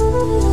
[0.00, 0.49] Welcome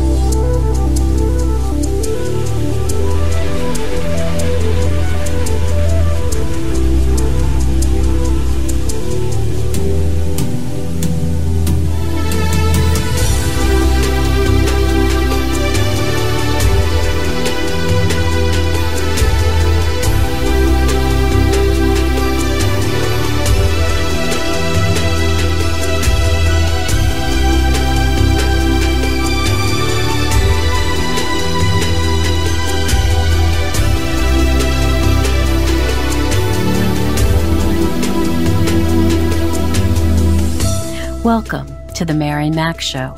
[42.58, 43.10] Mac Show,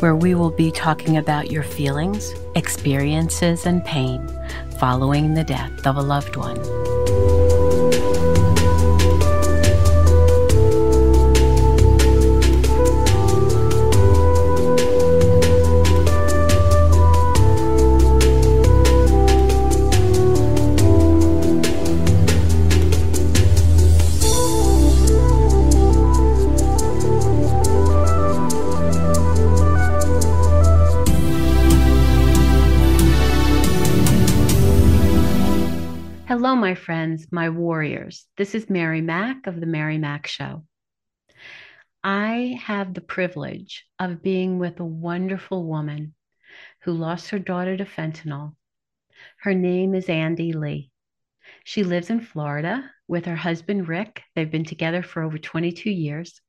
[0.00, 4.20] where we will be talking about your feelings, experiences, and pain
[4.78, 6.85] following the death of a loved one.
[36.66, 38.26] My friends, my warriors.
[38.36, 40.64] This is Mary Mac of The Mary Mac Show.
[42.02, 46.16] I have the privilege of being with a wonderful woman
[46.82, 48.56] who lost her daughter to fentanyl.
[49.42, 50.90] Her name is Andi Lee.
[51.62, 54.24] She lives in Florida with her husband, Rick.
[54.34, 56.40] They've been together for over 22 years.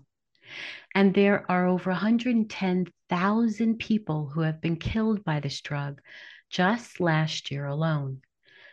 [0.94, 6.00] and there are over 110,000 people who have been killed by this drug
[6.50, 8.22] just last year alone.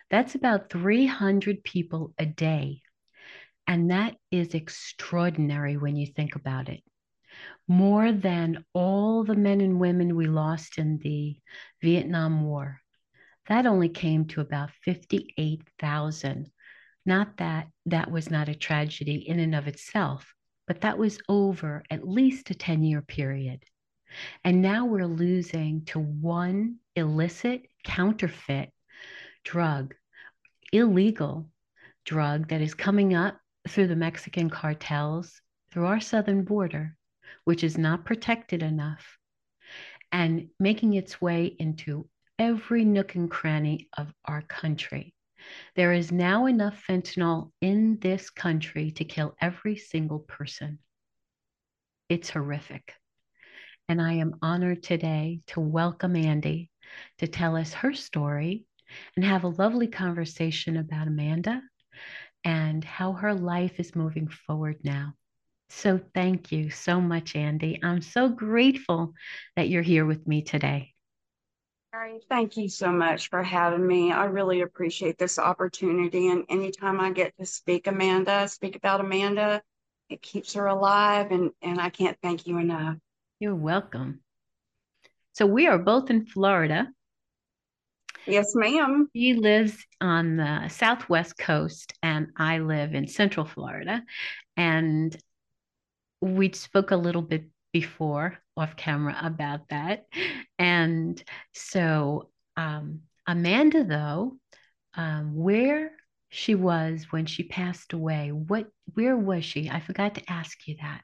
[0.09, 2.81] That's about 300 people a day.
[3.65, 6.83] And that is extraordinary when you think about it.
[7.67, 11.37] More than all the men and women we lost in the
[11.81, 12.79] Vietnam War.
[13.47, 16.51] That only came to about 58,000.
[17.05, 20.33] Not that that was not a tragedy in and of itself,
[20.67, 23.63] but that was over at least a 10 year period.
[24.43, 28.71] And now we're losing to one illicit counterfeit
[29.43, 29.95] drug,
[30.71, 31.49] illegal
[32.05, 35.41] drug that is coming up through the Mexican cartels,
[35.71, 36.95] through our southern border,
[37.45, 39.17] which is not protected enough,
[40.11, 42.07] and making its way into
[42.37, 45.13] every nook and cranny of our country.
[45.75, 50.79] There is now enough fentanyl in this country to kill every single person.
[52.09, 52.93] It's horrific.
[53.89, 56.69] And I am honored today to welcome Andi
[57.17, 58.65] to tell us her story
[59.15, 61.61] and have a lovely conversation about Amanda
[62.43, 65.13] and how her life is moving forward now.
[65.69, 67.79] So, thank you so much, Andi.
[67.83, 69.13] I'm so grateful
[69.55, 70.92] that you're here with me today.
[71.93, 74.11] Mary, thank you so much for having me.
[74.11, 76.29] I really appreciate this opportunity.
[76.29, 79.61] And anytime I get to speak Amanda, speak about Amanda,
[80.09, 81.31] it keeps her alive.
[81.31, 82.97] And, and I can't thank you enough.
[83.39, 84.21] You're welcome.
[85.33, 86.87] So we are both in Florida.
[88.25, 89.07] Yes, ma'am.
[89.13, 94.01] He lives on the southwest coast, and I live in central Florida.
[94.57, 95.15] And
[96.21, 100.05] we spoke a little bit before off camera about that.
[100.59, 101.21] And
[101.53, 104.37] so, um, Amanda, though,
[104.95, 105.91] um, where
[106.29, 109.69] she was when she passed away, what, where was she?
[109.69, 111.01] I forgot to ask you that.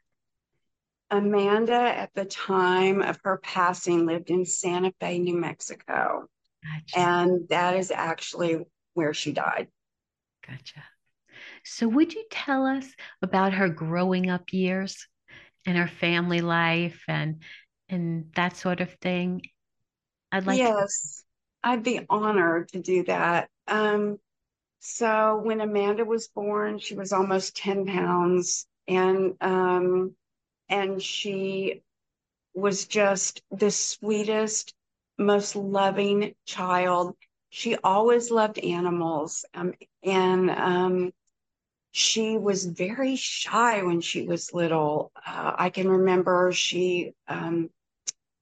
[1.11, 6.27] Amanda, at the time of her passing, lived in Santa Fe, New Mexico.
[6.63, 6.99] Gotcha.
[6.99, 8.59] And that is actually
[8.93, 9.69] where she died.
[10.45, 10.83] Gotcha.
[11.63, 12.85] So, would you tell us
[13.21, 15.07] about her growing up years?
[15.65, 17.41] And her family life and
[17.89, 19.41] and that sort of thing?
[20.31, 21.23] I'd like yes,
[21.63, 21.69] to...
[21.69, 23.49] I'd be honored to do that.
[23.67, 24.19] Um,
[24.79, 30.15] so when Amanda was born, she was almost 10 pounds and um,
[30.69, 31.81] and she
[32.53, 34.73] was just the sweetest,
[35.17, 37.15] most loving child.
[37.49, 39.45] She always loved animals.
[39.53, 39.73] Um,
[40.03, 41.11] and um,
[41.91, 45.11] she was very shy when she was little.
[45.15, 47.69] Uh, I can remember she um,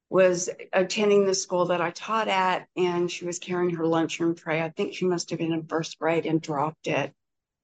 [0.10, 4.62] was attending the school that I taught at, and she was carrying her lunchroom tray.
[4.62, 7.14] I think she must have been in first grade and dropped it.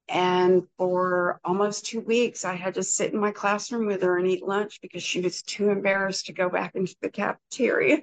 [0.09, 4.27] And for almost two weeks, I had to sit in my classroom with her and
[4.27, 8.01] eat lunch because she was too embarrassed to go back into the cafeteria.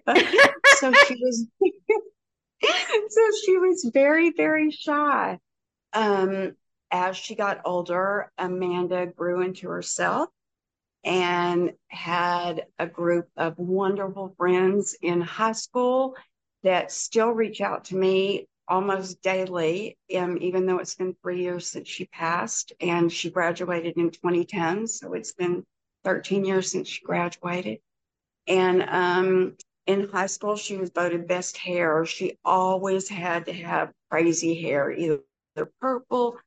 [0.78, 1.46] so she was,
[3.08, 5.38] so she was very, very shy.
[5.92, 6.54] Um,
[6.90, 10.28] as she got older, Amanda grew into herself
[11.04, 16.14] and had a group of wonderful friends in high school
[16.62, 21.66] that still reach out to me almost daily, um, even though it's been three years
[21.68, 24.86] since she passed and she graduated in 2010.
[24.86, 25.64] So it's been
[26.04, 27.78] 13 years since she graduated.
[28.46, 29.56] And um,
[29.86, 32.04] in high school, she was voted best hair.
[32.04, 35.20] She always had to have crazy hair, either
[35.80, 36.38] purple,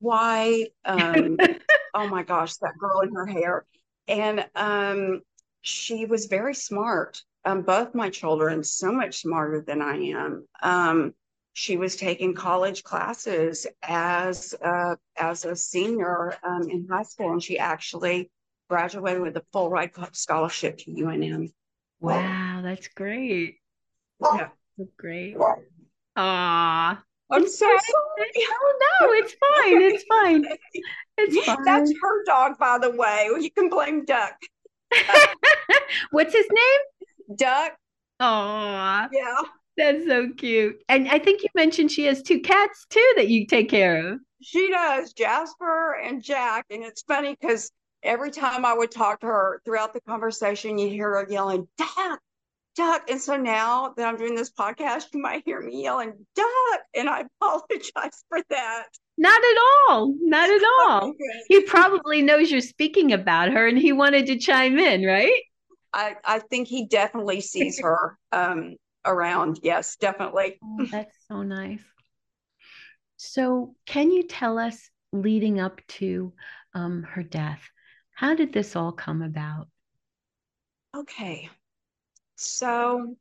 [0.00, 0.68] white.
[0.84, 1.38] Um,
[1.94, 3.64] oh my gosh, that girl in her hair.
[4.06, 5.20] And um,
[5.60, 7.22] she was very smart.
[7.44, 10.46] Um, both my children, so much smarter than I am.
[10.62, 11.14] Um,
[11.52, 17.42] she was taking college classes as a, as a senior um, in high school, and
[17.42, 18.30] she actually
[18.68, 21.52] graduated with a full ride scholarship to UNM.
[22.00, 23.56] Wow, that's great.
[24.20, 25.36] Yeah, that's great.
[26.16, 28.30] Ah, I'm so sorry.
[28.36, 29.82] Oh no, it's fine.
[29.82, 30.44] It's fine.
[31.18, 31.64] It's fine.
[31.64, 33.28] That's her dog, by the way.
[33.40, 34.34] You can blame Duck.
[36.10, 37.36] What's his name?
[37.36, 37.72] Duck.
[38.20, 39.42] Oh, yeah.
[39.76, 40.82] That's so cute.
[40.88, 44.20] And I think you mentioned she has two cats too that you take care of.
[44.42, 46.66] She does, Jasper and Jack.
[46.70, 47.70] And it's funny because
[48.02, 52.20] every time I would talk to her throughout the conversation, you'd hear her yelling, Duck,
[52.78, 53.10] Duck.
[53.10, 56.80] And so now that I'm doing this podcast, you might hear me yelling, Duck.
[56.94, 58.86] And I apologize for that.
[59.18, 59.56] Not at
[59.88, 60.14] all.
[60.20, 61.08] Not at all.
[61.08, 61.42] Okay.
[61.48, 65.42] He probably knows you're speaking about her and he wanted to chime in, right?
[65.92, 68.16] I, I think he definitely sees her.
[68.32, 69.60] Um, around.
[69.62, 70.58] Yes, definitely.
[70.62, 71.80] Oh, that's so nice.
[73.16, 76.32] So, can you tell us leading up to
[76.74, 77.60] um, her death,
[78.14, 79.68] how did this all come about?
[80.96, 81.48] Okay.
[82.40, 83.16] So,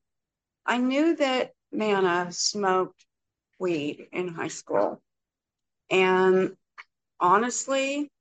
[0.63, 3.03] I knew that Mana smoked
[3.57, 5.01] weed in high school.
[5.89, 6.55] And
[7.19, 8.11] honestly,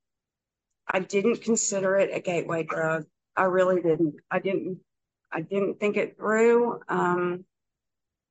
[0.89, 3.05] I didn't consider it a gateway drug.
[3.37, 4.15] I really didn't.
[4.31, 4.79] I didn't
[5.31, 6.81] I didn't think it through.
[6.89, 7.45] Um,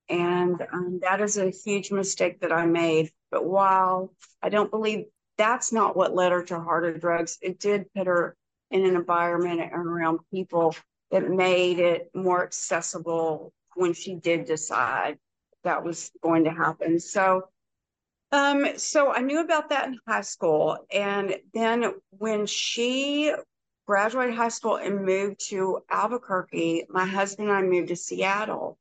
[0.10, 3.12] and um, that is a huge mistake that I made.
[3.30, 5.06] But while I don't believe
[5.38, 8.36] that's not what led her to harder drugs, it did put her
[8.72, 10.74] in an environment and around people
[11.12, 15.18] that made it more accessible when she did decide
[15.64, 17.00] that was going to happen.
[17.00, 17.50] So,
[18.32, 20.78] um, so I knew about that in high school.
[20.92, 23.34] And then when she
[23.86, 28.78] graduated high school and moved to Albuquerque, my husband and I moved to Seattle.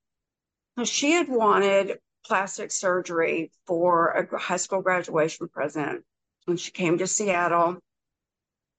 [0.85, 6.03] She had wanted plastic surgery for a high school graduation present.
[6.47, 7.79] When she came to Seattle,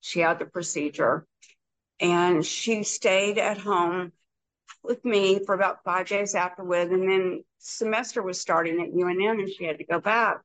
[0.01, 1.25] she had the procedure
[1.99, 4.11] and she stayed at home
[4.83, 6.91] with me for about five days afterward.
[6.91, 10.41] And then semester was starting at UNM and she had to go back.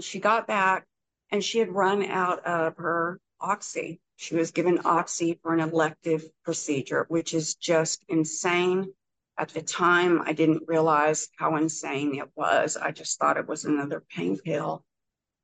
[0.00, 0.86] She got back
[1.30, 4.00] and she had run out of her oxy.
[4.16, 8.92] She was given oxy for an elective procedure, which is just insane.
[9.36, 12.76] At the time, I didn't realize how insane it was.
[12.76, 14.84] I just thought it was another pain pill.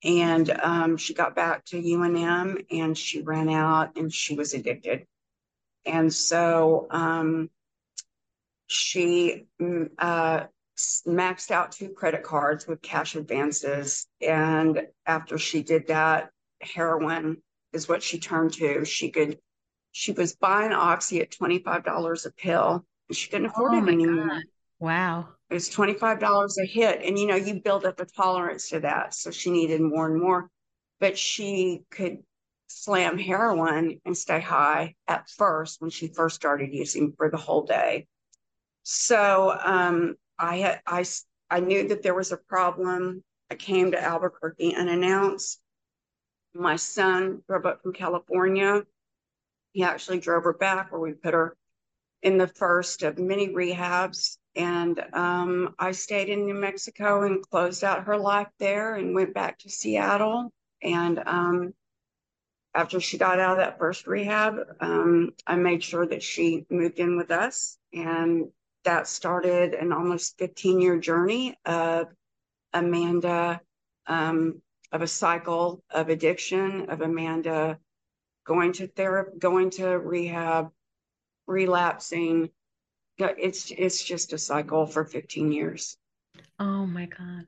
[0.04, 5.06] And um, she got back to UNM and she ran out and she was addicted.
[5.86, 7.50] And so um,
[8.66, 10.44] she mm, uh,
[11.06, 14.06] maxed out two credit cards with cash advances.
[14.20, 16.30] And after she did that,
[16.60, 17.38] heroin
[17.72, 18.84] is what she turned to.
[18.84, 19.38] She could,
[19.92, 24.28] she was buying Oxy at $25 a pill she couldn't afford oh it anymore.
[24.28, 24.42] God.
[24.80, 25.28] Wow.
[25.54, 27.02] It was $25 a hit.
[27.04, 29.14] And, you know, you build up a tolerance to that.
[29.14, 30.50] So she needed more and more.
[30.98, 32.24] But she could
[32.66, 37.62] slam heroin and stay high at first when she first started using for the whole
[37.62, 38.08] day.
[38.82, 41.04] So um, I had I
[41.48, 43.22] I knew that there was a problem.
[43.48, 45.60] I came to Albuquerque unannounced.
[46.52, 48.82] My son drove up from California
[49.74, 51.56] he actually drove her back where we put her
[52.24, 54.38] in the first of many rehabs.
[54.56, 59.34] And um, I stayed in New Mexico and closed out her life there and went
[59.34, 60.50] back to Seattle.
[60.82, 61.74] And um,
[62.74, 66.98] after she got out of that first rehab, um, I made sure that she moved
[66.98, 67.76] in with us.
[67.92, 68.46] And
[68.84, 72.08] that started an almost 15 year journey of
[72.72, 73.60] Amanda,
[74.06, 74.62] um,
[74.92, 77.78] of a cycle of addiction, of Amanda
[78.46, 80.70] going to therapy, going to rehab,
[81.46, 82.50] relapsing.
[83.18, 85.96] It's it's just a cycle for 15 years.
[86.58, 87.46] Oh my God.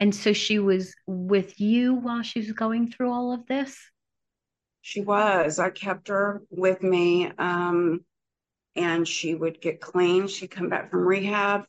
[0.00, 3.78] And so she was with you while she was going through all of this?
[4.80, 5.58] She was.
[5.58, 7.30] I kept her with me.
[7.38, 8.04] Um,
[8.76, 10.28] and she would get clean.
[10.28, 11.64] She'd come back from rehab.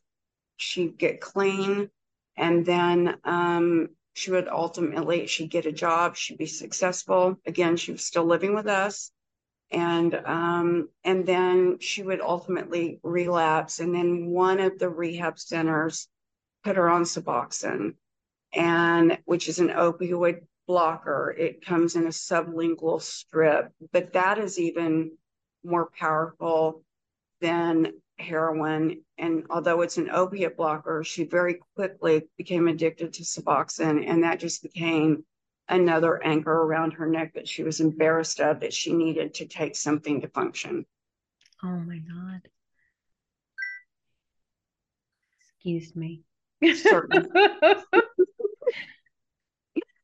[0.58, 1.90] She'd get clean.
[2.38, 6.16] And then um, she would ultimately, she'd get a job.
[6.16, 7.38] She'd be successful.
[7.46, 9.12] Again, she was still living with us.
[9.72, 13.80] And um, and then she would ultimately relapse.
[13.80, 16.08] And then one of the rehab centers
[16.64, 17.94] put her on Suboxone,
[18.54, 21.36] and which is an opioid blocker.
[21.38, 25.12] It comes in a sublingual strip, but that is even
[25.64, 26.84] more powerful
[27.42, 29.02] than heroin.
[29.18, 34.40] And although it's an opiate blocker, she very quickly became addicted to Suboxone, and that
[34.40, 35.26] just became
[35.70, 39.76] another anchor around her neck that she was embarrassed of that she needed to take
[39.76, 40.86] something to function.
[41.64, 42.42] Oh my God.
[45.40, 46.24] Excuse me.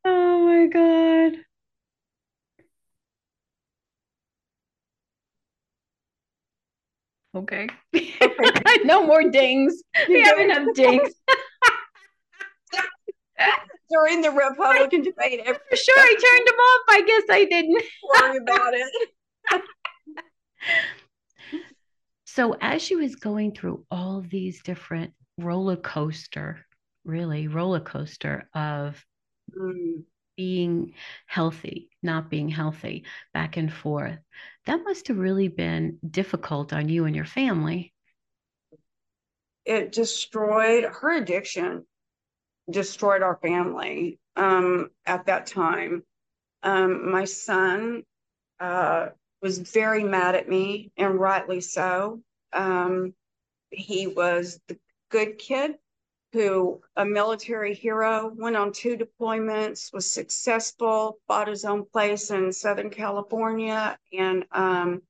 [0.06, 1.34] oh my God.
[7.36, 7.68] Okay.
[8.86, 9.84] no more dings.
[10.08, 11.14] We have enough dings.
[13.90, 16.82] During the Republican debate, for sure, I turned them off.
[16.90, 17.84] I guess I didn't
[18.22, 19.62] worry about it.
[22.26, 26.66] so, as she was going through all these different roller coaster,
[27.04, 29.04] really roller coaster of
[29.56, 30.04] mm
[30.36, 30.94] being
[31.28, 34.18] healthy, not being healthy, back and forth.
[34.66, 37.94] That must have really been difficult on you and your family.
[39.66, 41.86] It destroyed her addiction,
[42.70, 46.04] destroyed our family um, at that time.
[46.64, 48.04] Um, my son
[48.60, 49.10] uh,
[49.42, 52.22] was very mad at me, and rightly so.
[52.54, 53.14] Um,
[53.70, 54.78] he was the
[55.10, 55.76] good kid
[56.34, 62.52] who a military hero went on two deployments was successful bought his own place in
[62.52, 65.02] southern california and um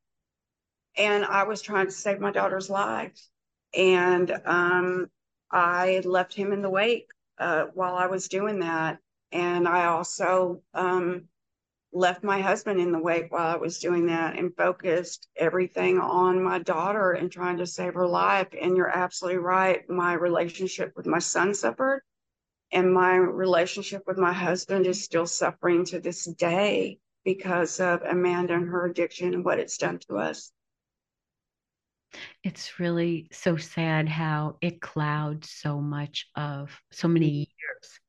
[0.97, 3.19] and i was trying to save my daughter's life
[3.73, 5.07] and um
[5.51, 7.09] i left him in the wake
[7.39, 8.99] uh, while i was doing that
[9.31, 11.27] and i also um
[11.95, 16.43] left my husband in the wake while I was doing that and focused everything on
[16.43, 18.49] my daughter and trying to save her life.
[18.59, 19.89] And you're absolutely right.
[19.89, 22.01] My relationship with my son suffered,
[22.71, 28.53] and my relationship with my husband is still suffering to this day because of Amanda
[28.53, 30.51] and her addiction and what it's done to us.
[32.43, 37.37] It's really so sad how it clouds so much of so many mm-hmm.
[37.39, 37.99] years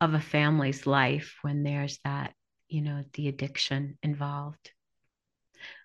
[0.00, 2.34] of a family's life when there's that
[2.68, 4.72] you know the addiction involved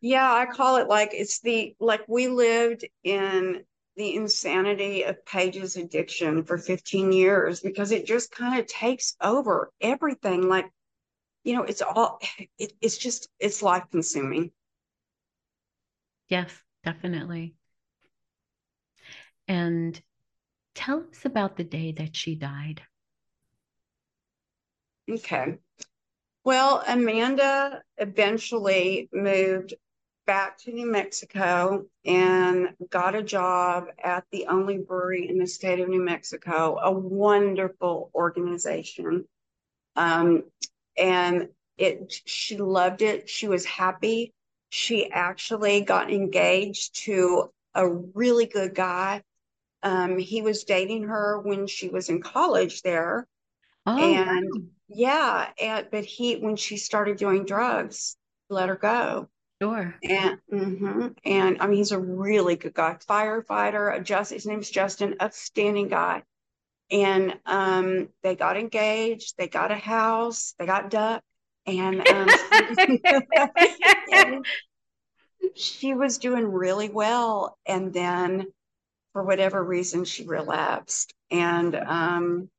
[0.01, 3.63] yeah i call it like it's the like we lived in
[3.97, 9.71] the insanity of Paige's addiction for 15 years because it just kind of takes over
[9.81, 10.47] everything.
[10.47, 10.69] Like,
[11.43, 12.19] you know, it's all,
[12.59, 14.51] it, it's just, it's life consuming.
[16.29, 16.51] Yes,
[16.83, 17.55] definitely.
[19.48, 20.00] And
[20.75, 22.82] tell us about the day that she died.
[25.10, 25.58] Okay.
[26.44, 29.74] Well, Amanda eventually moved
[30.25, 35.80] back to New Mexico and got a job at the only brewery in the state
[35.80, 39.25] of New Mexico, a wonderful organization.
[39.96, 40.44] Um,
[40.98, 43.30] and it she loved it.
[43.30, 44.34] She was happy.
[44.70, 49.24] She actually got engaged to a really good guy.
[49.84, 53.27] Um, he was dating her when she was in college there.
[53.86, 58.15] Oh, and wow yeah, and but he when she started doing drugs,
[58.50, 59.27] let her go.
[59.62, 59.96] Sure.
[60.03, 64.01] And mm-hmm, and I mean he's a really good guy, firefighter.
[64.03, 66.24] Just his name's Justin, outstanding guy.
[66.89, 69.36] And um, they got engaged.
[69.38, 70.53] They got a house.
[70.57, 71.22] They got duck,
[71.65, 72.29] and, um,
[74.13, 74.46] and
[75.55, 77.57] she was doing really well.
[77.65, 78.46] And then,
[79.17, 81.12] for whatever reason, she relapsed.
[81.31, 82.51] And um,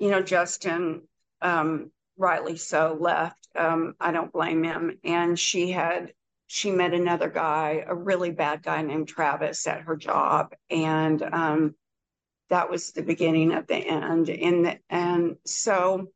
[0.00, 1.02] you know, Justin
[1.40, 3.46] um, rightly so, left.
[3.54, 4.98] Um, I don't blame him.
[5.04, 6.12] And she had
[6.48, 10.56] she met another guy, a really bad guy named Travis at her job.
[10.70, 11.76] And um,
[12.50, 14.28] that was the beginning of the end.
[14.28, 16.08] And, and so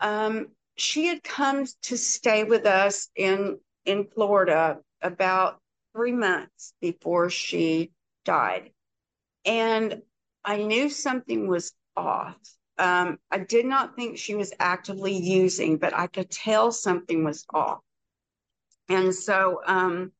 [0.00, 0.46] um,
[0.76, 5.60] she had come to stay with us in, in Florida about
[5.94, 7.90] three months before she
[8.24, 8.70] died.
[9.44, 10.02] And
[10.44, 12.36] I knew something was off.
[12.78, 17.44] Um, I did not think she was actively using, but I could tell something was
[17.52, 17.80] off.
[18.88, 20.12] And so um,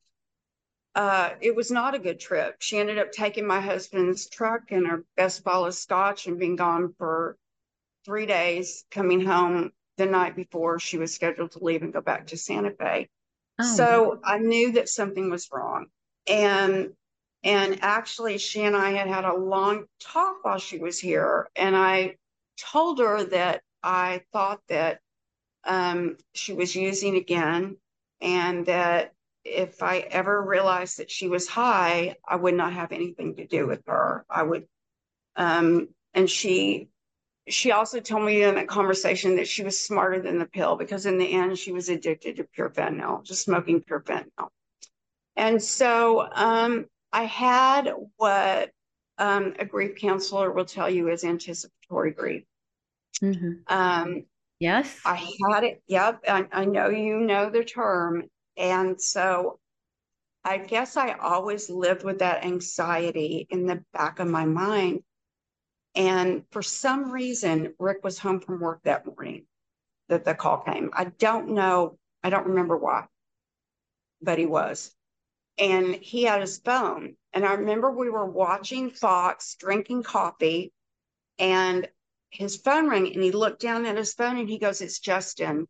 [0.95, 2.57] uh, it was not a good trip.
[2.61, 6.57] She ended up taking my husband's truck and her best bottle of scotch and being
[6.57, 7.37] gone for
[8.05, 12.29] three days, coming home the night before she was scheduled to leave and go back
[12.29, 13.09] to Santa Fe.
[13.59, 15.87] Oh, so I knew that something was wrong.
[16.29, 16.91] And
[17.45, 21.51] and actually, she and I had had a long talk while she was here.
[21.55, 22.17] And I
[22.57, 25.01] told her that I thought that
[25.65, 27.77] um, she was using again
[28.23, 29.13] and that
[29.45, 33.67] if I ever realized that she was high, I would not have anything to do
[33.67, 34.25] with her.
[34.31, 34.67] I would,
[35.37, 36.89] um, and she,
[37.47, 41.05] she also told me in that conversation that she was smarter than the pill because
[41.05, 44.49] in the end she was addicted to pure fentanyl, just smoking pure fentanyl.
[45.37, 48.71] And so um, I had what
[49.19, 52.45] um, a grief counselor will tell you is anticipatory grief.
[53.23, 53.53] Mm-hmm.
[53.69, 54.25] Um,
[54.61, 55.01] Yes.
[55.05, 55.83] I had it.
[55.89, 56.21] Yep.
[56.29, 58.25] I, I know you know the term.
[58.57, 59.59] And so
[60.45, 65.03] I guess I always lived with that anxiety in the back of my mind.
[65.95, 69.47] And for some reason, Rick was home from work that morning
[70.09, 70.91] that the call came.
[70.93, 71.99] I don't know.
[72.23, 73.05] I don't remember why,
[74.23, 74.95] but he was.
[75.59, 77.17] And he had his phone.
[77.33, 80.73] And I remember we were watching Fox, drinking coffee,
[81.39, 81.89] and
[82.31, 85.69] his phone rang and he looked down at his phone and he goes, It's Justin.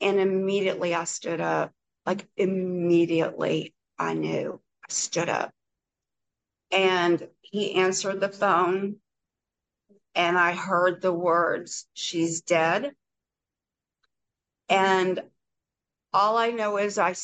[0.00, 1.72] And immediately I stood up.
[2.04, 4.60] Like immediately I knew.
[4.82, 5.52] I stood up.
[6.70, 8.96] And he answered the phone
[10.14, 12.92] and I heard the words, She's dead.
[14.68, 15.22] And
[16.12, 17.14] all I know is I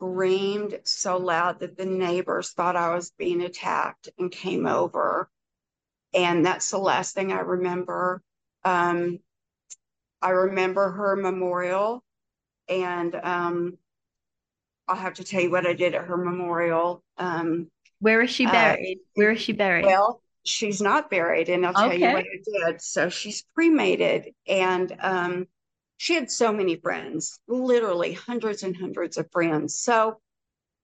[0.00, 5.28] screamed so loud that the neighbors thought I was being attacked and came over
[6.14, 8.22] and that's the last thing I remember.
[8.64, 9.18] Um,
[10.22, 12.02] I remember her memorial,
[12.68, 13.78] and um,
[14.88, 17.02] I'll have to tell you what I did at her memorial.
[17.16, 17.68] Um,
[18.00, 18.98] Where is she uh, buried?
[18.98, 19.86] Uh, Where is she buried?
[19.86, 21.98] Well, she's not buried, and I'll tell okay.
[21.98, 22.82] you what I did.
[22.82, 25.46] So she's cremated, and um,
[26.00, 29.78] she had so many friends, literally hundreds and hundreds of friends.
[29.78, 30.18] So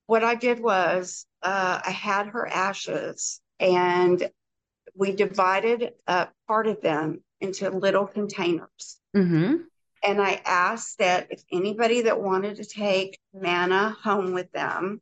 [0.05, 4.29] what I did was uh, I had her ashes and
[4.95, 8.99] we divided up part of them into little containers.
[9.15, 9.55] Mm-hmm.
[10.03, 15.01] And I asked that if anybody that wanted to take Mana home with them,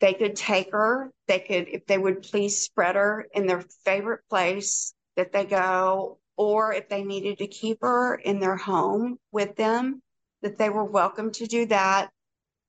[0.00, 1.12] they could take her.
[1.28, 6.18] They could, if they would please spread her in their favorite place that they go,
[6.38, 10.00] or if they needed to keep her in their home with them,
[10.40, 12.10] that they were welcome to do that.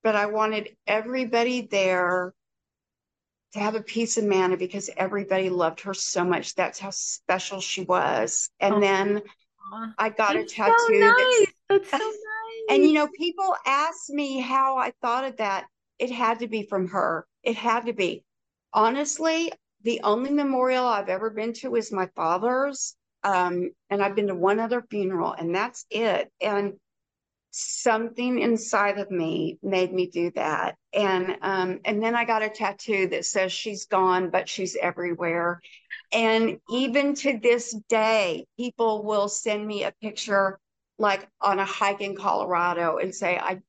[0.04, 2.34] But I wanted everybody there
[3.54, 6.56] to have a piece of Mana because everybody loved her so much.
[6.56, 8.50] That's how special she was.
[8.60, 9.22] And oh, then
[10.00, 10.74] I got a tattoo.
[10.76, 11.48] So nice.
[11.70, 12.16] That's, that's so nice.
[12.70, 15.66] And you know, people ask me how I thought of that.
[15.98, 17.26] It had to be from her.
[17.44, 18.24] It had to be.
[18.74, 19.52] Honestly,
[19.84, 22.96] the only memorial I've ever been to is my father's.
[23.24, 26.32] Um, and I've been to one other funeral, and that's it.
[26.42, 26.74] And
[27.52, 32.50] something inside of me made me do that and um and then i got a
[32.50, 35.60] tattoo that says she's gone but she's everywhere
[36.12, 40.60] and even to this day people will send me a picture
[41.00, 43.60] like on a hike in colorado and say i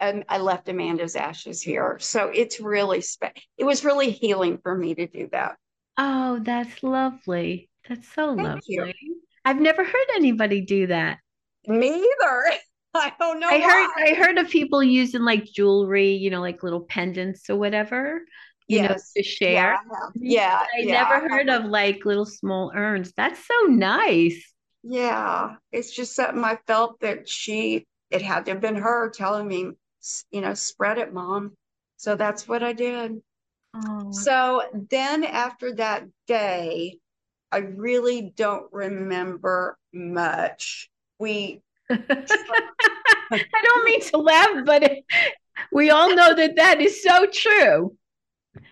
[0.00, 1.98] and I left Amanda's ashes here.
[2.00, 5.56] So it's really spe- it was really healing for me to do that.
[5.96, 7.68] Oh, that's lovely.
[7.88, 8.94] That's so Thank lovely.
[9.00, 9.22] You.
[9.44, 11.18] I've never heard anybody do that.
[11.66, 12.42] Me either.
[12.94, 13.48] I don't know.
[13.48, 13.60] I why.
[13.60, 18.22] heard I heard of people using like jewelry, you know, like little pendants or whatever,
[18.66, 18.90] you yes.
[18.90, 19.78] know, to share.
[19.90, 20.08] Yeah.
[20.14, 20.92] yeah I yeah.
[21.02, 23.12] never heard of like little small urns.
[23.16, 24.52] That's so nice.
[24.82, 25.56] Yeah.
[25.70, 29.70] It's just something I felt that she it had to have been her telling me,
[30.30, 31.52] you know, spread it, mom.
[31.96, 33.20] So that's what I did.
[33.74, 34.10] Oh.
[34.12, 36.98] So then after that day,
[37.50, 40.90] I really don't remember much.
[41.18, 45.04] We I don't mean to laugh, but it,
[45.72, 47.96] we all know that that is so true.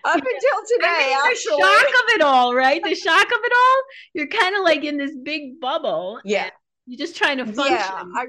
[0.05, 2.83] Up until today, I mean, the shock of it all, right?
[2.83, 3.83] The shock of it all.
[4.15, 6.21] You're kind of like in this big bubble.
[6.25, 6.51] Yeah.
[6.87, 7.77] You're just trying to function.
[7.77, 8.05] Yeah.
[8.15, 8.27] I,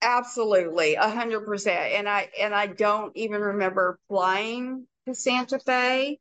[0.00, 1.94] Absolutely, a hundred percent.
[1.94, 6.20] And I and I don't even remember flying to Santa Fe.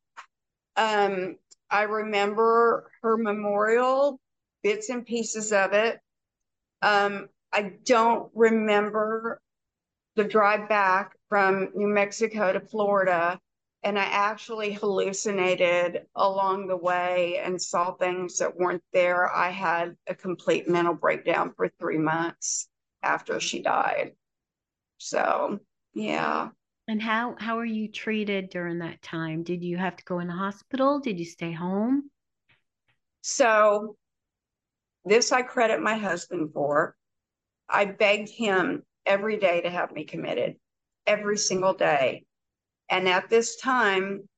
[0.76, 1.36] Um,
[1.70, 4.20] I remember her memorial,
[4.64, 6.00] bits and pieces of it.
[6.82, 9.42] Um, I don't remember
[10.16, 13.40] the drive back from New Mexico to Florida.
[13.84, 19.32] And I actually hallucinated along the way and saw things that weren't there.
[19.34, 22.68] I had a complete mental breakdown for three months
[23.04, 24.14] after she died.
[24.98, 25.60] So,
[25.94, 26.50] yeah.
[26.88, 29.44] And how how are you treated during that time?
[29.44, 31.00] Did you have to go in the hospital?
[31.00, 32.10] Did you stay home?
[33.22, 33.98] So,
[35.04, 36.96] this I credit my husband for.
[37.68, 40.56] I begged him every day to have me committed,
[41.06, 42.24] every single day.
[42.90, 44.30] And at this time,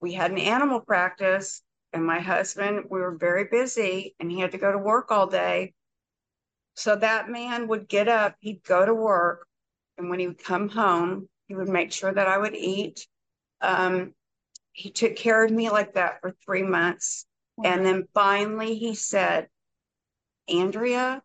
[0.00, 1.60] we had an animal practice,
[1.92, 5.26] and my husband, we were very busy, and he had to go to work all
[5.26, 5.74] day.
[6.76, 9.46] So that man would get up, he'd go to work,
[9.98, 13.06] and when he would come home, he would make sure that I would eat.
[13.60, 14.14] Um,
[14.72, 17.26] he took care of me like that for three months.
[17.56, 17.70] Wow.
[17.70, 19.48] And then finally he said,
[20.48, 21.22] Andrea,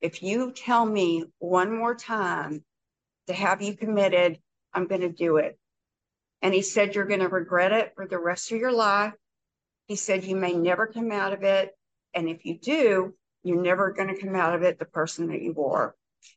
[0.00, 2.64] if you tell me one more time
[3.26, 4.38] to have you committed,
[4.72, 5.58] I'm going to do it.
[6.42, 9.12] And he said, You're going to regret it for the rest of your life.
[9.86, 11.70] He said, You may never come out of it.
[12.14, 15.42] And if you do, you're never going to come out of it the person that
[15.42, 15.94] you were.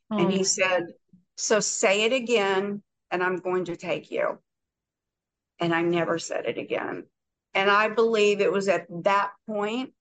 [0.09, 0.87] And he said,
[1.37, 4.39] So say it again, and I'm going to take you.
[5.59, 7.05] And I never said it again.
[7.53, 9.93] And I believe it was at that point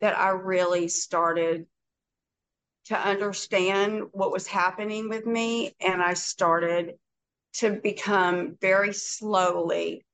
[0.00, 1.66] that I really started
[2.86, 5.74] to understand what was happening with me.
[5.80, 6.94] And I started
[7.54, 10.04] to become very slowly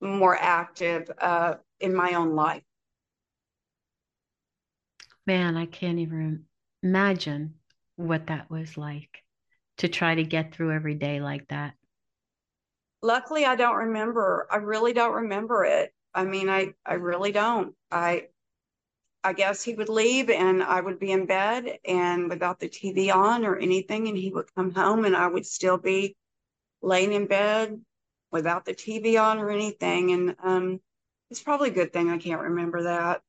[0.00, 2.62] more active uh, in my own life.
[5.26, 6.44] Man, I can't even
[6.82, 7.54] imagine
[7.96, 9.21] what that was like
[9.82, 11.74] to try to get through every day like that.
[13.02, 14.46] Luckily, I don't remember.
[14.48, 15.92] I really don't remember it.
[16.14, 17.74] I mean, I I really don't.
[17.90, 18.28] I
[19.24, 23.10] I guess he would leave and I would be in bed and without the TV
[23.10, 26.16] on or anything, and he would come home and I would still be
[26.80, 27.80] laying in bed
[28.30, 30.12] without the TV on or anything.
[30.12, 30.80] And um,
[31.30, 33.22] it's probably a good thing I can't remember that.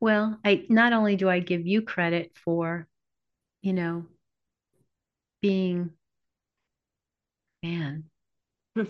[0.00, 2.86] Well, I not only do I give you credit for,
[3.60, 4.06] you know,
[5.46, 5.90] being
[7.62, 8.04] man,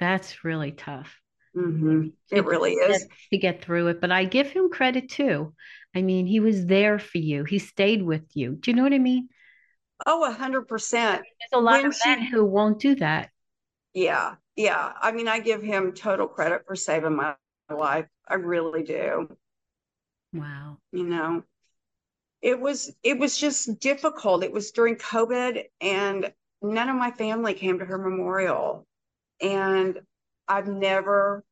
[0.00, 1.20] that's really tough.
[1.56, 2.08] Mm-hmm.
[2.32, 4.00] It really is to get through it.
[4.00, 5.54] But I give him credit too.
[5.94, 7.44] I mean, he was there for you.
[7.44, 8.56] He stayed with you.
[8.56, 9.28] Do you know what I mean?
[10.04, 11.22] Oh, a hundred percent.
[11.22, 13.30] There's a lot when of men who won't do that.
[13.92, 14.92] Yeah, yeah.
[15.00, 17.36] I mean, I give him total credit for saving my
[17.70, 18.06] life.
[18.26, 19.28] I really do.
[20.32, 20.78] Wow.
[20.90, 21.44] You know,
[22.44, 24.44] it was it was just difficult.
[24.44, 26.30] It was during COVID, and
[26.60, 28.86] none of my family came to her memorial,
[29.40, 29.98] and
[30.46, 31.42] I've never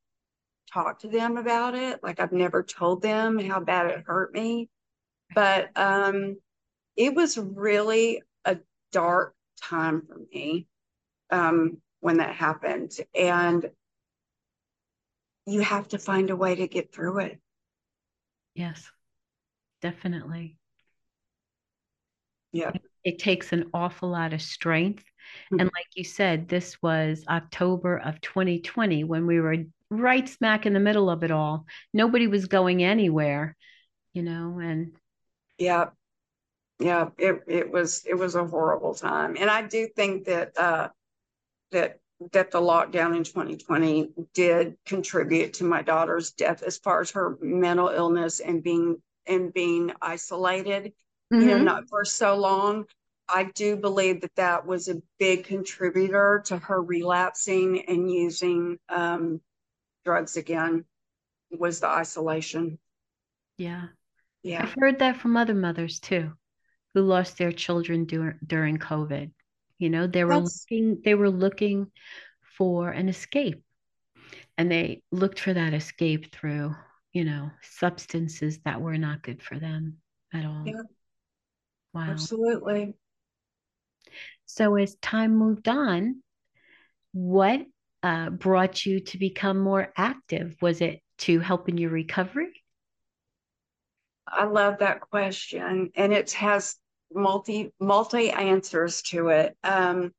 [0.70, 2.02] talked to them about it.
[2.02, 4.68] Like I've never told them how bad it hurt me.
[5.34, 6.36] But um,
[6.94, 8.58] it was really a
[8.92, 10.66] dark time for me
[11.30, 12.92] um, when that happened.
[13.14, 13.70] And
[15.46, 17.40] you have to find a way to get through it.
[18.54, 18.90] Yes,
[19.80, 20.58] definitely.
[22.52, 22.72] Yeah.
[23.04, 25.04] It takes an awful lot of strength
[25.46, 25.60] Mm-hmm.
[25.60, 29.56] And like you said, this was October of 2020 when we were
[29.90, 31.66] right smack in the middle of it all.
[31.92, 33.56] Nobody was going anywhere,
[34.12, 34.92] you know, and
[35.58, 35.90] yeah.
[36.78, 39.36] Yeah, it it was it was a horrible time.
[39.38, 40.88] And I do think that uh
[41.70, 42.00] that
[42.32, 47.36] that the lockdown in 2020 did contribute to my daughter's death as far as her
[47.40, 50.92] mental illness and being and being isolated
[51.32, 51.40] mm-hmm.
[51.40, 51.64] you know mm-hmm.
[51.64, 52.84] not for so long
[53.28, 59.40] I do believe that that was a big contributor to her relapsing and using um,
[60.04, 60.84] drugs again
[61.50, 62.78] was the isolation.
[63.56, 63.86] Yeah.
[64.42, 64.62] Yeah.
[64.64, 66.32] I've heard that from other mothers too,
[66.94, 69.30] who lost their children dur- during COVID.
[69.78, 70.66] You know, they were That's...
[70.70, 71.90] looking they were looking
[72.58, 73.62] for an escape.
[74.58, 76.74] And they looked for that escape through,
[77.12, 79.98] you know, substances that were not good for them
[80.34, 80.64] at all.
[80.66, 80.82] Yeah.
[81.94, 82.06] Wow.
[82.10, 82.94] Absolutely.
[84.46, 86.22] So as time moved on,
[87.12, 87.60] what
[88.02, 90.56] uh, brought you to become more active?
[90.60, 92.52] Was it to help in your recovery?
[94.26, 96.76] I love that question, and it has
[97.12, 99.56] multi multi answers to it.
[99.62, 100.12] Um,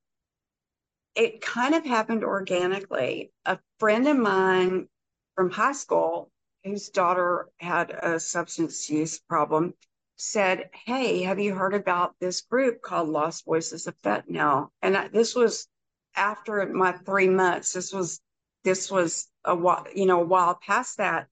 [1.15, 3.31] it kind of happened organically.
[3.45, 4.87] A friend of mine
[5.35, 6.31] from high school,
[6.63, 9.73] whose daughter had a substance use problem,
[10.15, 14.69] said, Hey, have you heard about this group called Lost Voices of Fentanyl?
[14.81, 15.67] And I, this was
[16.15, 17.73] after my three months.
[17.73, 18.21] This was,
[18.63, 21.27] this was a while, you know, a while past that.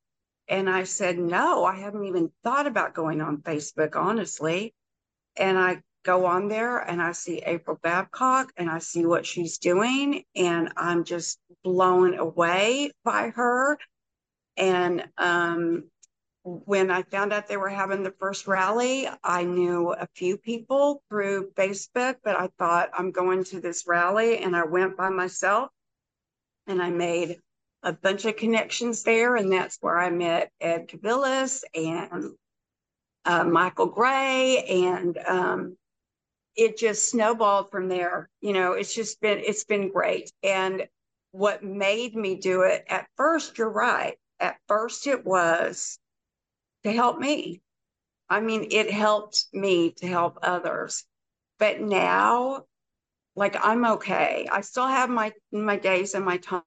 [0.47, 4.73] And I said, No, I haven't even thought about going on Facebook, honestly.
[5.37, 9.57] And I go on there and I see April Babcock and I see what she's
[9.59, 10.23] doing.
[10.35, 13.77] And I'm just blown away by her.
[14.57, 15.90] And um,
[16.43, 21.03] when I found out they were having the first rally, I knew a few people
[21.09, 25.69] through Facebook, but I thought I'm going to this rally and I went by myself
[26.65, 27.37] and I made
[27.83, 29.35] a bunch of connections there.
[29.35, 32.31] And that's where I met Ed Cavillas and
[33.25, 34.63] uh, Michael Gray.
[34.63, 35.77] And um,
[36.55, 38.29] it just snowballed from there.
[38.41, 40.31] You know, it's just been, it's been great.
[40.41, 40.87] And
[41.31, 44.17] what made me do it at first, you're right.
[44.39, 45.99] At first, it was
[46.83, 47.61] to help me.
[48.29, 51.05] I mean, it helped me to help others.
[51.59, 52.65] But now,
[53.35, 54.47] like I'm okay.
[54.51, 56.63] I still have my my days and my time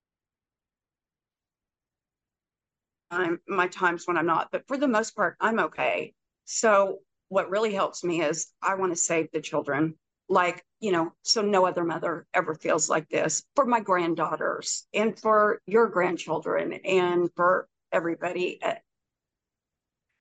[3.48, 6.14] my times when I'm not, but for the most part, I'm okay.
[6.44, 9.94] So what really helps me is I want to save the children.
[10.28, 15.18] Like, you know, so no other mother ever feels like this for my granddaughters and
[15.18, 18.60] for your grandchildren and for everybody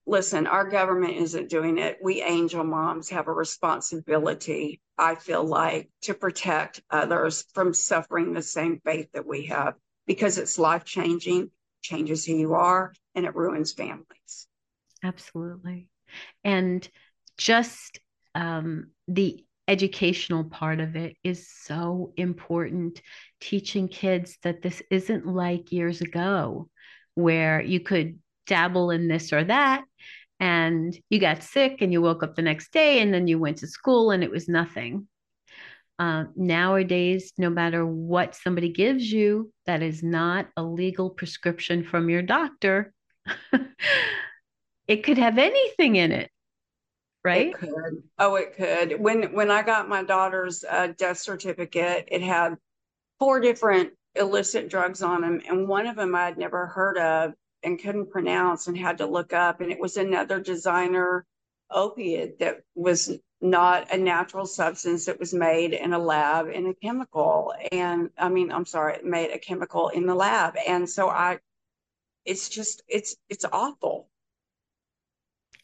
[0.06, 1.98] listen, our government isn't doing it.
[2.02, 8.42] We angel moms have a responsibility, I feel like, to protect others from suffering the
[8.42, 13.36] same fate that we have because it's life changing, changes who you are, and it
[13.36, 14.48] ruins families.
[15.04, 15.88] Absolutely.
[16.44, 16.88] And
[17.38, 18.00] just
[18.36, 23.02] um, the educational part of it is so important.
[23.40, 26.70] Teaching kids that this isn't like years ago
[27.16, 29.84] where you could dabble in this or that
[30.40, 33.58] and you got sick and you woke up the next day and then you went
[33.60, 35.08] to school and it was nothing.
[36.00, 42.10] Uh, nowadays, no matter what somebody gives you that is not a legal prescription from
[42.10, 42.94] your doctor,
[44.88, 46.30] it could have anything in it,
[47.24, 47.48] right?
[47.48, 48.04] It could.
[48.20, 49.00] Oh, it could.
[49.00, 52.56] When when I got my daughter's uh, death certificate, it had
[53.20, 57.82] four different illicit drugs on them, and one of them I'd never heard of and
[57.82, 59.62] couldn't pronounce and had to look up.
[59.62, 61.26] And it was another designer
[61.72, 66.74] opiate that was not a natural substance that was made in a lab in a
[66.74, 67.54] chemical.
[67.72, 70.56] And I mean, I'm sorry, it made a chemical in the lab.
[70.66, 71.40] And so I,
[72.26, 74.08] it's just, it's, it's awful.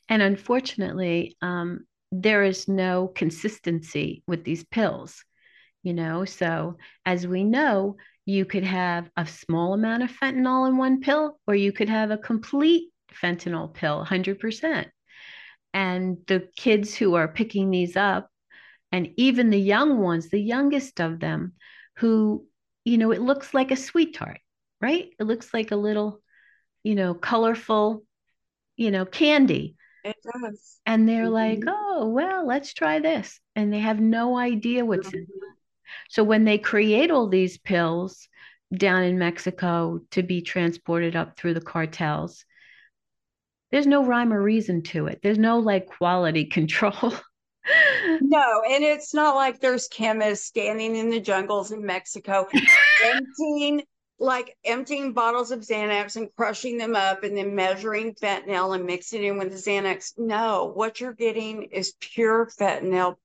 [0.09, 5.23] And unfortunately, um, there is no consistency with these pills,
[5.83, 6.25] you know.
[6.25, 11.39] So, as we know, you could have a small amount of fentanyl in one pill,
[11.47, 14.85] or you could have a complete fentanyl pill, 100%.
[15.73, 18.29] And the kids who are picking these up,
[18.91, 21.53] and even the young ones, the youngest of them,
[21.97, 22.45] who,
[22.85, 24.39] you know, it looks like a sweet tart,
[24.81, 25.09] right?
[25.19, 26.21] It looks like a little,
[26.83, 28.03] you know, colorful,
[28.77, 29.75] you know, candy.
[30.03, 30.79] It does.
[30.85, 31.33] And they're mm-hmm.
[31.33, 33.39] like, oh, well, let's try this.
[33.55, 35.17] And they have no idea what's mm-hmm.
[35.17, 35.27] in
[36.09, 38.27] so when they create all these pills
[38.75, 42.45] down in Mexico to be transported up through the cartels,
[43.71, 45.19] there's no rhyme or reason to it.
[45.21, 47.13] There's no like quality control.
[48.21, 52.47] no, and it's not like there's chemists standing in the jungles in Mexico
[53.05, 53.83] emptying
[54.19, 59.23] like emptying bottles of Xanax and crushing them up and then measuring fentanyl and mixing
[59.23, 60.13] it in with the Xanax.
[60.17, 63.15] No, what you're getting is pure fentanyl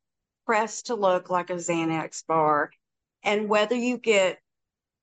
[0.47, 2.71] pressed to look like a Xanax bar.
[3.23, 4.39] And whether you get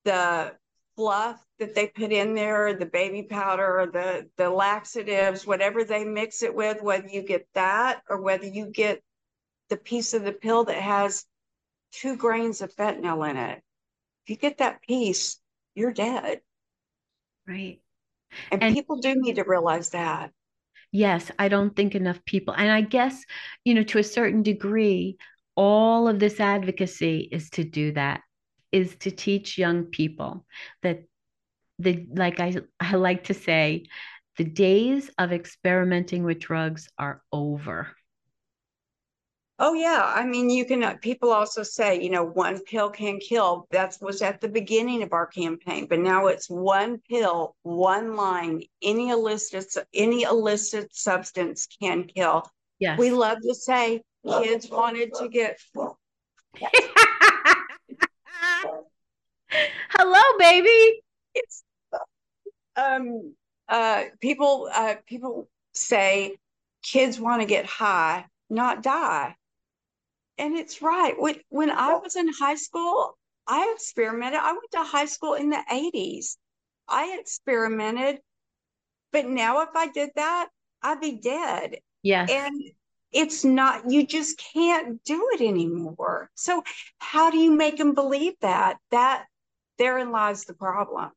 [0.04, 0.54] the
[0.96, 6.42] fluff that they put in there, the baby powder, the the laxatives, whatever they mix
[6.42, 9.02] it with, whether you get that or whether you get
[9.68, 11.24] the piece of the pill that has
[11.92, 13.62] two grains of fentanyl in it.
[14.24, 15.38] If you get that piece,
[15.74, 16.40] you're dead.
[17.46, 17.80] Right.
[18.50, 20.30] And, and people do need to realize that.
[20.90, 23.24] Yes, I don't think enough people, and I guess,
[23.64, 25.16] you know, to a certain degree,
[25.56, 28.22] all of this advocacy is to do that
[28.70, 30.46] is to teach young people
[30.82, 31.04] that
[31.78, 33.84] the like I, I like to say
[34.38, 37.88] the days of experimenting with drugs are over.
[39.58, 40.12] Oh yeah.
[40.16, 43.66] I mean you can uh, people also say you know one pill can kill.
[43.70, 48.62] That was at the beginning of our campaign but now it's one pill one line.
[48.82, 52.44] Any illicit any illicit substance can kill.
[52.78, 52.98] Yes.
[52.98, 55.58] we love to say kids wanted to get
[59.90, 61.02] hello baby
[61.34, 61.64] it's
[62.76, 63.34] um
[63.68, 66.36] uh people uh people say
[66.82, 69.36] kids want to get high, not die.
[70.38, 71.14] And it's right.
[71.18, 74.40] When, when I was in high school, I experimented.
[74.40, 76.36] I went to high school in the 80s.
[76.88, 78.20] I experimented.
[79.12, 80.48] But now, if I did that,
[80.82, 81.76] I'd be dead.
[82.02, 82.30] Yes.
[82.30, 82.60] And
[83.12, 86.30] it's not, you just can't do it anymore.
[86.34, 86.62] So,
[86.98, 88.78] how do you make them believe that?
[88.90, 89.26] That
[89.78, 91.10] therein lies the problem.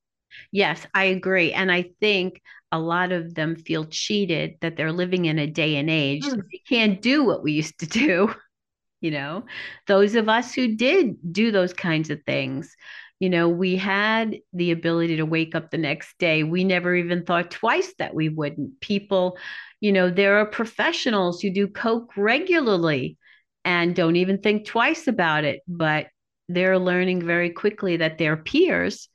[0.51, 1.53] Yes, I agree.
[1.53, 5.77] And I think a lot of them feel cheated that they're living in a day
[5.77, 6.41] and age mm.
[6.51, 8.33] they can't do what we used to do.
[9.01, 9.45] You know,
[9.87, 12.75] those of us who did do those kinds of things,
[13.19, 16.43] you know, we had the ability to wake up the next day.
[16.43, 18.81] We never even thought twice that we wouldn't.
[18.81, 19.37] People,
[19.85, 23.19] you know, there are professionals who do Coke regularly
[23.63, 26.07] and don't even think twice about it, but
[26.49, 29.09] they're learning very quickly that their peers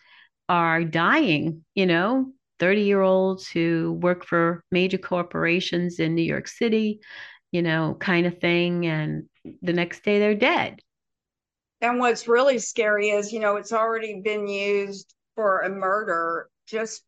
[0.49, 2.31] are dying, you know,
[2.61, 7.01] 30 year olds who work for major corporations in New York City,
[7.51, 8.87] you know, kind of thing.
[8.87, 9.29] And
[9.63, 10.79] the next day they're dead.
[11.81, 16.49] And what's really scary is, you know, it's already been used for a murder.
[16.69, 17.03] Just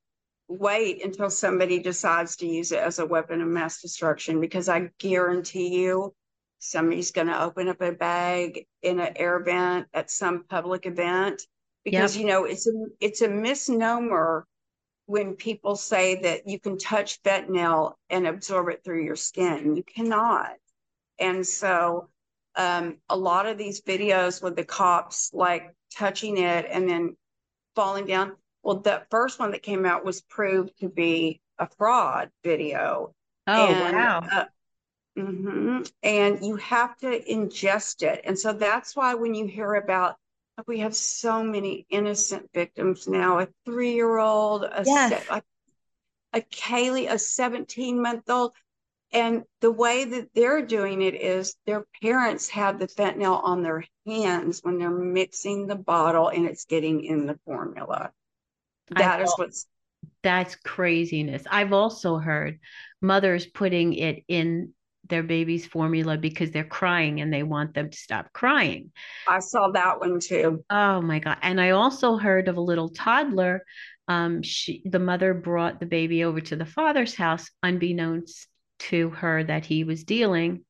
[0.52, 4.90] wait until somebody decides to use it as a weapon of mass destruction because I
[4.98, 6.14] guarantee you
[6.58, 11.42] somebody's going to open up a bag in an air vent at some public event
[11.84, 12.20] because yep.
[12.20, 14.46] you know it's a it's a misnomer
[15.06, 19.76] when people say that you can touch fentanyl and absorb it through your skin.
[19.76, 20.52] You cannot.
[21.18, 22.08] And so
[22.56, 27.16] um, a lot of these videos with the cops like touching it and then
[27.74, 28.32] falling down.
[28.62, 33.14] Well, the first one that came out was proved to be a fraud video.
[33.46, 34.28] Oh, and, wow.
[34.30, 34.44] Uh,
[35.18, 38.22] mm-hmm, and you have to ingest it.
[38.24, 40.16] And so that's why when you hear about
[40.66, 45.24] we have so many innocent victims now a three year old, a, yes.
[45.30, 45.42] a,
[46.34, 48.52] a Kaylee, a 17 month old.
[49.12, 53.84] And the way that they're doing it is their parents have the fentanyl on their
[54.06, 58.12] hands when they're mixing the bottle and it's getting in the formula.
[58.96, 59.66] That is what's
[60.22, 61.42] that's craziness.
[61.50, 62.58] I've also heard
[63.00, 64.72] mothers putting it in
[65.08, 68.92] their baby's formula because they're crying and they want them to stop crying.
[69.26, 70.64] I saw that one too.
[70.70, 71.38] Oh my god!
[71.42, 73.64] And I also heard of a little toddler.
[74.08, 78.46] Um, she, the mother brought the baby over to the father's house, unbeknownst
[78.80, 80.64] to her that he was dealing,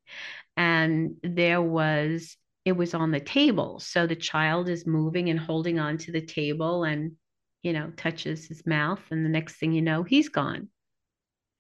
[0.57, 3.81] and there was it was on the table.
[3.81, 7.13] So the child is moving and holding on to the table, and
[7.63, 10.69] you know touches his mouth, and the next thing you know, he's gone.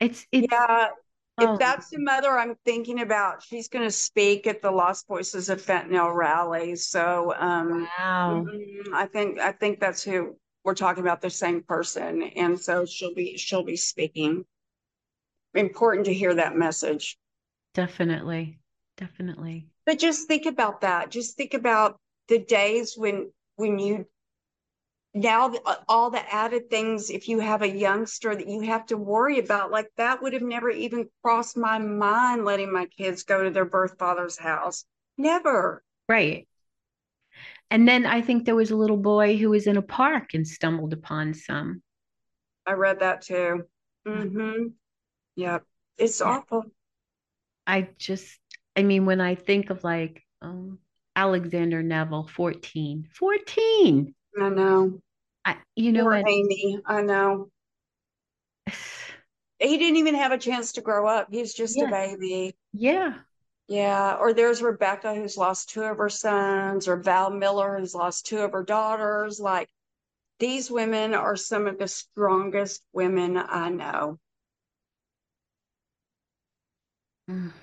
[0.00, 0.88] It's it's yeah
[1.38, 5.48] if that's the mother I'm thinking about, she's going to speak at the Lost Voices
[5.48, 6.76] of Fentanyl rally.
[6.76, 11.62] So, um, wow, mm-hmm, I think I think that's who we're talking about, the same
[11.62, 14.44] person, and so she'll be she'll be speaking.
[15.54, 17.18] Important to hear that message.
[17.74, 18.58] Definitely,
[18.96, 19.68] definitely.
[19.86, 21.10] But just think about that.
[21.10, 24.06] Just think about the days when when you
[25.14, 28.96] now uh, all the added things if you have a youngster that you have to
[28.96, 33.42] worry about like that would have never even crossed my mind letting my kids go
[33.44, 34.85] to their birth father's house.
[35.18, 35.83] Never.
[36.09, 36.48] Right.
[37.70, 40.46] And then i think there was a little boy who was in a park and
[40.46, 41.83] stumbled upon some.
[42.66, 43.64] I read that too.
[44.07, 44.68] Mm-hmm.
[45.37, 45.59] Yeah
[45.98, 46.27] it's yeah.
[46.27, 46.64] awful.
[47.66, 48.38] I just
[48.75, 50.79] i mean when i think of like um
[51.14, 55.00] alexander neville 14 14 I know.
[55.44, 56.28] I, you know Poor what?
[56.28, 57.48] Amy, I know.
[59.58, 61.28] he didn't even have a chance to grow up.
[61.30, 61.84] He's just yeah.
[61.84, 62.56] a baby.
[62.72, 63.14] Yeah.
[63.68, 64.16] Yeah.
[64.18, 68.38] Or there's Rebecca who's lost two of her sons, or Val Miller who's lost two
[68.38, 69.40] of her daughters.
[69.40, 69.68] Like
[70.38, 74.18] these women are some of the strongest women I know.
[77.30, 77.52] Mm.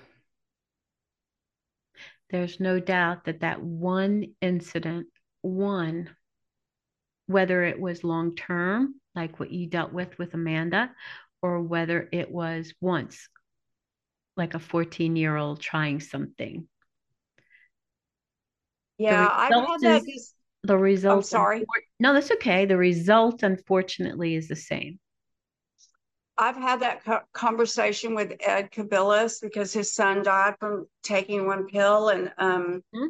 [2.30, 5.08] There's no doubt that that one incident,
[5.42, 6.12] one
[7.30, 10.90] whether it was long term, like what you dealt with with Amanda,
[11.44, 13.30] or whether it was once,
[14.36, 16.68] like a 14 year old trying something.
[18.98, 20.04] Yeah, I've had that.
[20.08, 20.34] Is,
[20.64, 21.18] the result.
[21.18, 21.66] I'm sorry.
[22.00, 22.66] No, that's okay.
[22.66, 25.00] The result, unfortunately, is the same.
[26.36, 31.68] I've had that co- conversation with Ed Kabilis because his son died from taking one
[31.68, 33.08] pill, and um, mm-hmm.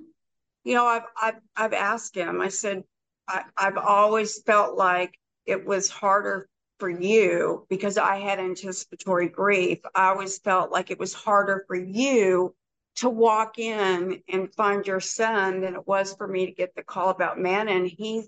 [0.66, 2.42] you know, I've I've I've asked him.
[2.42, 2.84] I said,
[3.30, 6.50] I, I've always felt like it was harder
[6.80, 9.80] for you because I had anticipatory grief.
[9.96, 12.56] I always felt like it was harder for you
[12.96, 16.84] to walk in and find your son than it was for me to get the
[16.84, 17.72] call about Mana.
[17.72, 18.24] And he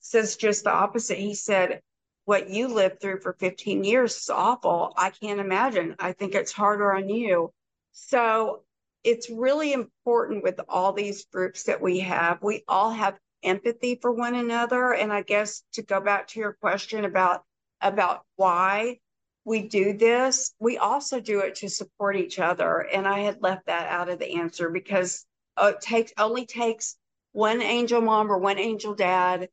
[0.00, 1.18] says just the opposite.
[1.18, 1.80] He said,
[2.26, 4.92] what you lived through for 15 years is awful.
[4.96, 5.96] I can't imagine.
[5.98, 7.52] I think it's harder on you.
[7.92, 8.62] So
[9.04, 12.42] it's really important with all these groups that we have.
[12.42, 14.92] We all have empathy for one another.
[14.92, 17.42] And I guess to go back to your question about
[17.80, 18.98] about why
[19.44, 22.80] we do this, we also do it to support each other.
[22.92, 25.24] And I had left that out of the answer because
[25.56, 26.96] uh, it takes only takes
[27.32, 29.48] one angel mom or one angel dad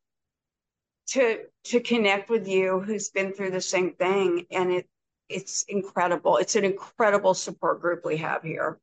[1.07, 4.87] to to connect with you who's been through the same thing and it
[5.29, 8.79] it's incredible it's an incredible support group we have here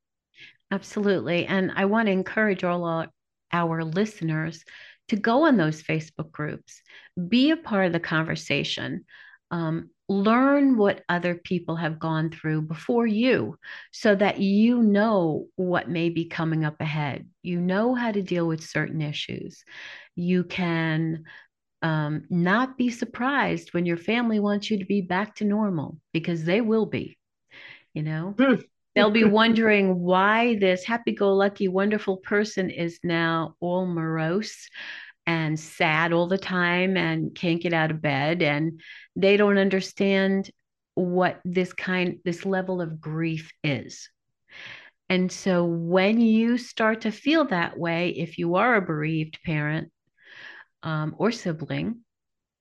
[0.71, 3.09] absolutely and i want to encourage all our,
[3.53, 4.65] our listeners
[5.11, 6.81] to go on those facebook groups
[7.29, 9.05] be a part of the conversation
[9.53, 13.57] um, learn what other people have gone through before you
[13.93, 18.47] so that you know what may be coming up ahead you know how to deal
[18.47, 19.65] with certain issues
[20.17, 21.25] you can
[21.83, 26.45] um, not be surprised when your family wants you to be back to normal because
[26.45, 27.17] they will be.
[27.95, 28.55] You know, hmm.
[28.95, 34.69] They'll be wondering why this happy go lucky, wonderful person is now all morose
[35.27, 38.43] and sad all the time and can't get out of bed.
[38.43, 38.81] And
[39.17, 40.51] they don't understand
[40.95, 44.09] what this kind, this level of grief is.
[45.09, 49.91] And so when you start to feel that way, if you are a bereaved parent,
[50.83, 52.01] um, or sibling,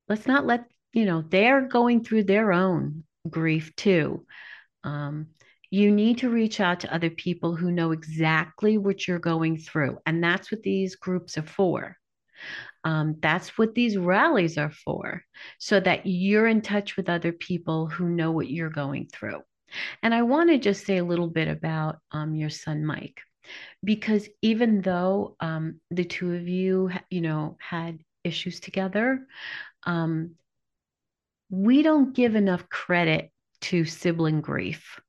[0.08, 4.26] let's not let, you know, they're going through their own grief too.
[4.84, 5.28] Um,
[5.70, 10.00] you need to reach out to other people who know exactly what you're going through.
[10.06, 11.98] And that's what these groups are for.
[12.84, 15.24] Um, that's what these rallies are for,
[15.58, 19.42] so that you're in touch with other people who know what you're going through.
[20.02, 23.20] And I want to just say a little bit about um, your son, Mike,
[23.84, 29.26] because even though um, the two of you, you know, had issues together.
[29.84, 30.36] Um,
[31.50, 35.00] we don't give enough credit to sibling grief,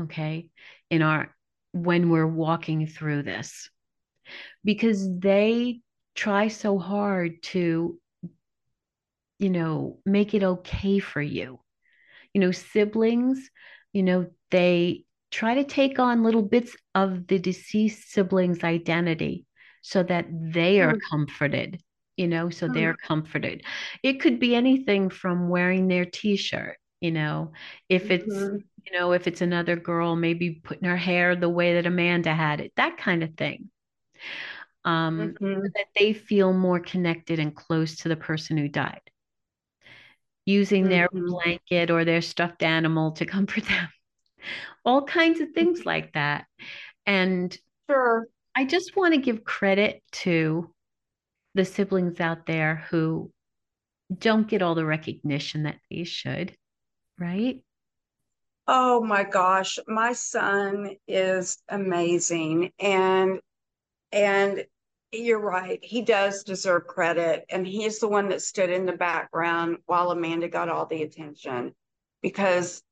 [0.00, 0.50] okay,
[0.90, 1.34] in our
[1.72, 3.70] when we're walking through this
[4.64, 5.80] because they
[6.14, 7.98] try so hard to
[9.38, 11.60] you know make it okay for you
[12.32, 13.50] you know siblings
[13.92, 19.46] you know they try to take on little bits of the deceased sibling's identity
[19.82, 21.10] so that they are mm-hmm.
[21.10, 21.80] comforted
[22.18, 23.06] you know, so they're mm-hmm.
[23.06, 23.62] comforted.
[24.02, 27.52] It could be anything from wearing their t-shirt, you know,
[27.88, 28.56] if it's, mm-hmm.
[28.90, 32.60] You know, if it's another girl, maybe putting her hair the way that Amanda had
[32.60, 33.70] it, that kind of thing.
[34.84, 35.54] Um, mm-hmm.
[35.54, 39.00] so that they feel more connected and close to the person who died.
[40.46, 41.26] Using their mm-hmm.
[41.26, 43.88] blanket or their stuffed animal to comfort them.
[44.84, 46.46] All kinds of things like that.
[47.04, 47.56] And
[47.90, 48.28] sure.
[48.56, 50.72] I just want to give credit to
[51.54, 53.30] the siblings out there who
[54.16, 56.56] don't get all the recognition that they should,
[57.18, 57.60] right?
[58.70, 63.40] Oh my gosh, my son is amazing and
[64.12, 64.66] and
[65.10, 65.78] you're right.
[65.82, 70.48] He does deserve credit and he's the one that stood in the background while Amanda
[70.48, 71.74] got all the attention
[72.20, 72.82] because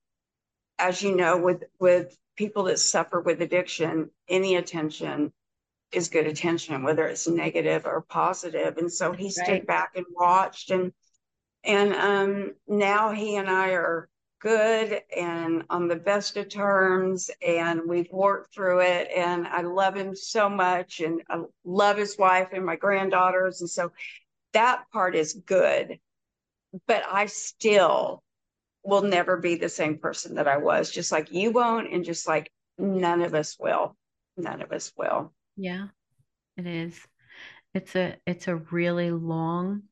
[0.79, 5.31] as you know with with people that suffer with addiction, any attention
[5.93, 8.79] is good attention, whether it's negative or positive.
[8.79, 9.67] And so he stood right.
[9.67, 10.93] back and watched and
[11.65, 14.09] and um, now he and I are
[14.47, 19.97] good and on the best of terms and we've worked through it and I love
[19.97, 23.91] him so much and I love his wife and my granddaughters and so
[24.53, 25.99] that part is good
[26.87, 28.23] but I still
[28.85, 32.29] will never be the same person that I was just like you won't and just
[32.29, 33.97] like none of us will
[34.37, 35.87] none of us will yeah,
[36.57, 37.01] it is.
[37.75, 39.83] It's a it's a really long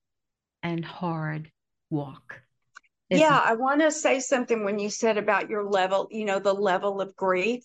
[0.63, 1.51] and hard
[1.91, 2.41] walk.
[3.19, 6.55] Yeah, I want to say something when you said about your level, you know, the
[6.55, 7.65] level of grief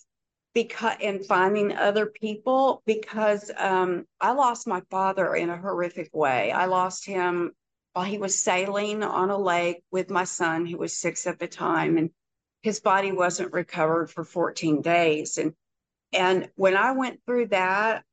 [0.54, 6.52] because and finding other people because um I lost my father in a horrific way.
[6.52, 7.52] I lost him
[7.94, 11.48] while he was sailing on a lake with my son who was 6 at the
[11.48, 12.12] time and
[12.62, 15.38] his body wasn't recovered for 14 days.
[15.38, 15.54] And
[16.12, 18.04] and when I went through that,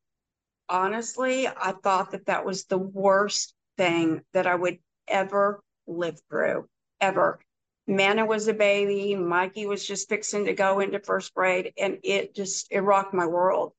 [0.68, 4.78] honestly, I thought that that was the worst thing that I would
[5.08, 6.68] ever live through,
[7.00, 7.40] ever.
[7.86, 9.14] Mana was a baby.
[9.14, 13.26] Mikey was just fixing to go into first grade, and it just it rocked my
[13.26, 13.72] world.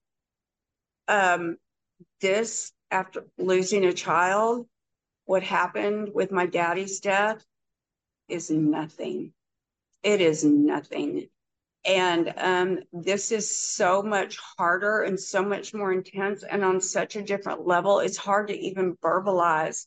[1.07, 1.57] Um,
[2.21, 4.67] this after losing a child,
[5.25, 7.43] what happened with my daddy's death
[8.29, 9.33] is nothing.
[10.03, 11.27] It is nothing.
[11.85, 17.15] And um, this is so much harder and so much more intense and on such
[17.15, 17.99] a different level.
[17.99, 19.85] It's hard to even verbalize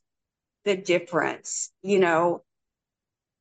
[0.65, 1.73] the difference.
[1.83, 2.43] You know,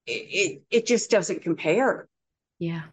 [0.10, 2.07] it, it just doesn't compare.
[2.57, 2.84] Yeah.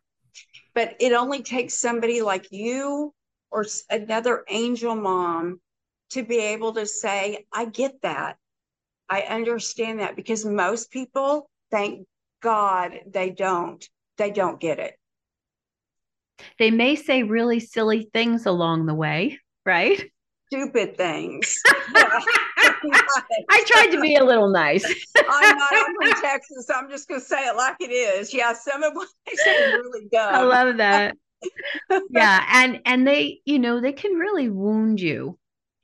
[0.75, 3.15] But it only takes somebody like you
[3.51, 5.61] or another angel mom
[6.11, 8.37] to be able to say, I get that.
[9.09, 12.07] I understand that because most people, thank
[12.43, 13.89] God, they don't.
[14.19, 14.99] They don't get it.
[16.59, 20.11] They may say really silly things along the way, right?
[20.53, 21.61] Stupid things.
[23.51, 24.85] I tried to be a little nice.
[25.17, 25.69] I'm not.
[25.73, 26.67] I'm from Texas.
[26.67, 28.33] So I'm just going to say it like it is.
[28.33, 30.35] Yeah, some of what they say is really dumb.
[30.35, 31.17] I love that.
[32.11, 35.39] yeah, and and they, you know, they can really wound you.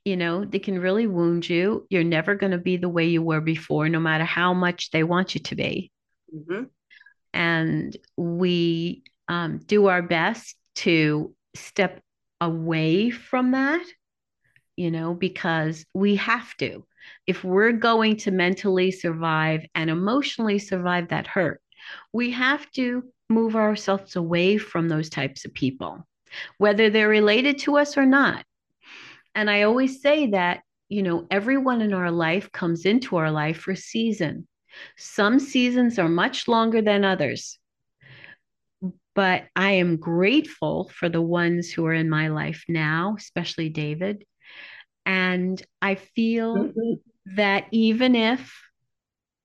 [0.05, 1.87] You know, they can really wound you.
[1.89, 5.03] You're never going to be the way you were before, no matter how much they
[5.03, 5.91] want you to be.
[6.35, 6.63] Mm-hmm.
[7.33, 12.01] And we um, do our best to step
[12.41, 13.85] away from that,
[14.75, 16.85] you know, because we have to.
[17.27, 21.61] If we're going to mentally survive and emotionally survive that hurt,
[22.11, 26.07] we have to move ourselves away from those types of people,
[26.57, 28.45] whether they're related to us or not.
[29.35, 33.57] And I always say that, you know, everyone in our life comes into our life
[33.57, 34.47] for a season.
[34.97, 37.57] Some seasons are much longer than others.
[39.15, 44.25] But I am grateful for the ones who are in my life now, especially David.
[45.05, 47.35] And I feel mm-hmm.
[47.35, 48.53] that even if,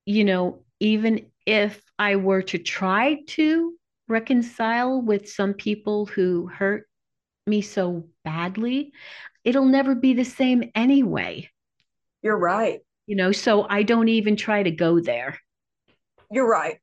[0.06, 3.74] you know, even if I were to try to
[4.08, 6.88] reconcile with some people who hurt
[7.46, 8.92] me so badly,
[9.44, 11.48] it'll never be the same anyway.
[12.22, 12.80] You're right.
[13.06, 15.38] You know, so I don't even try to go there.
[16.30, 16.78] You're right.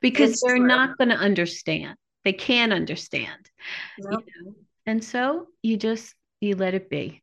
[0.00, 0.66] Because it's they're true.
[0.66, 1.96] not going to understand.
[2.24, 3.50] They can't understand.
[3.98, 4.22] You know?
[4.86, 7.22] And so you just you let it be.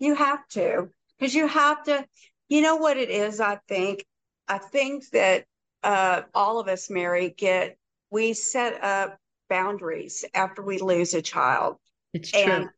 [0.00, 0.88] You have to.
[1.18, 2.06] Because you have to,
[2.48, 4.04] you know what it is, I think.
[4.48, 5.44] I think that
[5.82, 7.76] uh, all of us, Mary, get
[8.10, 11.76] we set up boundaries after we lose a child.
[12.12, 12.52] It's true.
[12.52, 12.68] And,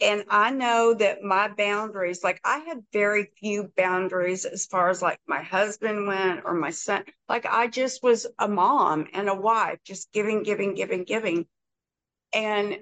[0.00, 5.00] and I know that my boundaries, like I had very few boundaries as far as
[5.00, 7.04] like my husband went or my son.
[7.28, 11.46] Like I just was a mom and a wife, just giving, giving, giving, giving.
[12.32, 12.78] And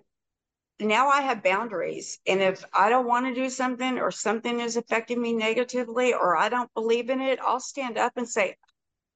[0.80, 2.18] now I have boundaries.
[2.26, 6.36] And if I don't want to do something or something is affecting me negatively or
[6.36, 8.56] I don't believe in it, I'll stand up and say,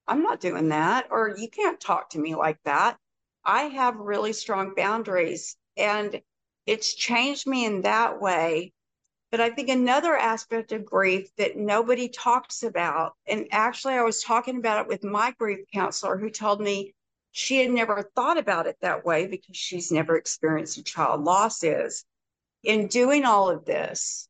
[0.07, 2.99] I'm not doing that, or you can't talk to me like that.
[3.45, 6.21] I have really strong boundaries and
[6.67, 8.73] it's changed me in that way.
[9.31, 14.23] But I think another aspect of grief that nobody talks about, and actually, I was
[14.23, 16.95] talking about it with my grief counselor who told me
[17.37, 21.65] she had never thought about it that way because she's never experienced a child loss,
[21.65, 22.05] is
[22.63, 24.29] in doing all of this,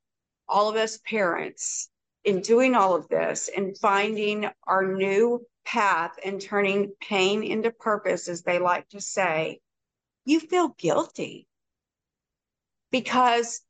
[0.49, 1.91] all of us parents,
[2.25, 8.27] in doing all of this and finding our new path and turning pain into purpose,
[8.27, 9.61] as they like to say,
[10.25, 11.47] you feel guilty
[12.91, 13.61] because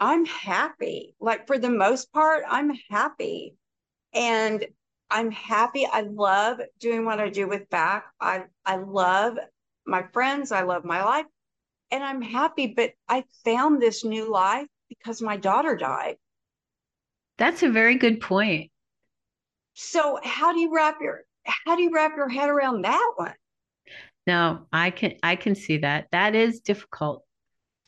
[0.00, 1.14] I'm happy.
[1.20, 3.54] Like for the most part, I'm happy.
[4.12, 4.66] And
[5.10, 5.86] I'm happy.
[5.86, 8.06] I love doing what I do with back.
[8.20, 9.36] I, I love
[9.86, 10.52] my friends.
[10.52, 11.26] I love my life.
[11.90, 12.68] And I'm happy.
[12.68, 16.16] But I found this new life because my daughter died.
[17.38, 18.70] That's a very good point.
[19.74, 23.34] So how do you wrap your how do you wrap your head around that one?
[24.26, 26.08] No, I can I can see that.
[26.12, 27.24] That is difficult.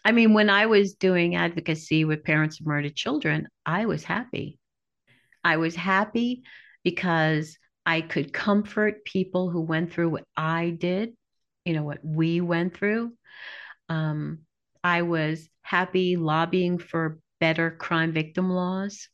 [0.05, 4.59] I mean, when I was doing advocacy with parents of murdered children, I was happy.
[5.45, 6.43] I was happy
[6.85, 11.17] because I could comfort people who went through what I did,
[11.65, 13.13] you know, what we went through.
[13.89, 14.41] Um,
[14.85, 19.09] I was happy lobbying for better crime victim laws.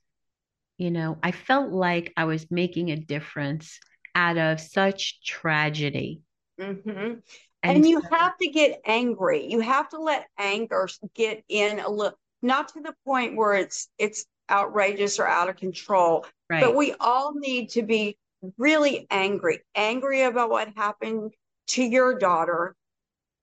[0.76, 3.80] You know, I felt like I was making a difference
[4.14, 6.22] out of such tragedy.
[6.60, 7.14] Mm-hmm.
[7.62, 9.50] And, and, you so, have to get angry.
[9.50, 13.88] You have to let anger get in a little, not to the point where it's
[13.98, 16.26] it's outrageous or out of control.
[16.50, 16.62] Right.
[16.62, 18.16] But we all need to be
[18.56, 21.32] really angry, angry about what happened
[21.68, 22.74] to your daughter,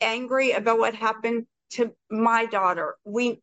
[0.02, 2.96] angry about what happened to my daughter.
[3.04, 3.42] We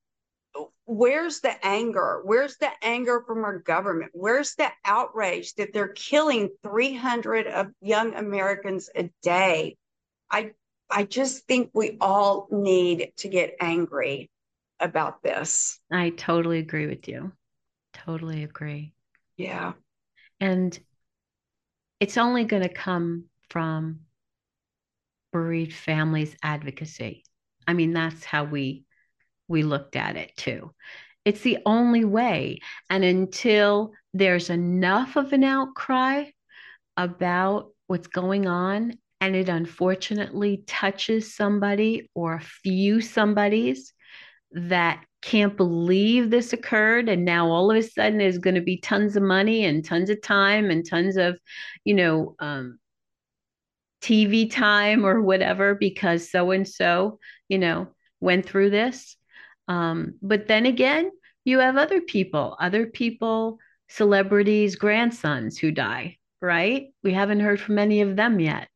[0.86, 2.20] where's the anger?
[2.24, 4.12] Where's the anger from our government?
[4.14, 9.76] Where's the outrage that they're killing 300 of young Americans a day?
[10.30, 10.52] I
[10.90, 14.30] I just think we all need to get angry
[14.78, 15.78] about this.
[15.90, 17.32] I totally agree with you.
[18.04, 18.92] Totally agree.
[19.36, 19.72] Yeah.
[20.40, 20.78] And
[22.00, 24.00] it's only going to come from
[25.32, 27.24] bereaved families advocacy.
[27.66, 28.84] I mean, that's how we
[29.48, 30.72] we looked at it too.
[31.24, 32.58] It's the only way.
[32.90, 36.24] And until there's enough of an outcry,
[36.96, 43.92] about what's going on and it unfortunately touches somebody or a few somebodies
[44.52, 48.76] that can't believe this occurred and now all of a sudden there's going to be
[48.76, 51.38] tons of money and tons of time and tons of
[51.84, 52.78] you know um,
[54.02, 57.18] tv time or whatever because so and so
[57.48, 57.86] you know
[58.20, 59.16] went through this.
[59.68, 61.10] Um, but then again
[61.44, 63.58] you have other people other people
[63.88, 66.88] celebrities grandsons who die right?
[67.04, 68.68] We haven't heard from any of them yet.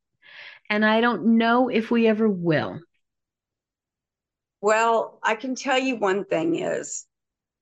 [0.71, 2.81] And i don't know if we ever will
[4.67, 7.07] well, I can tell you one thing is,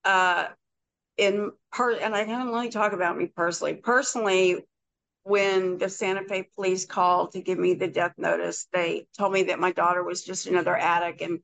[0.07, 0.46] uh,
[1.18, 3.74] in part, and I can only talk about me personally.
[3.74, 4.64] Personally,
[5.24, 9.42] when the Santa Fe police called to give me the death notice, they told me
[9.42, 11.40] that my daughter was just another addict and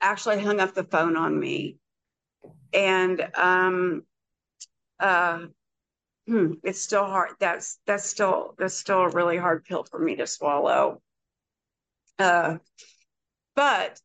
[0.00, 1.76] actually hung up the phone on me.
[2.72, 4.04] And um,
[4.98, 5.40] uh,
[6.26, 7.32] hmm, it's still hard.
[7.38, 11.02] That's that's still that's still a really hard pill for me to swallow.
[12.18, 12.56] Uh,
[13.54, 14.00] but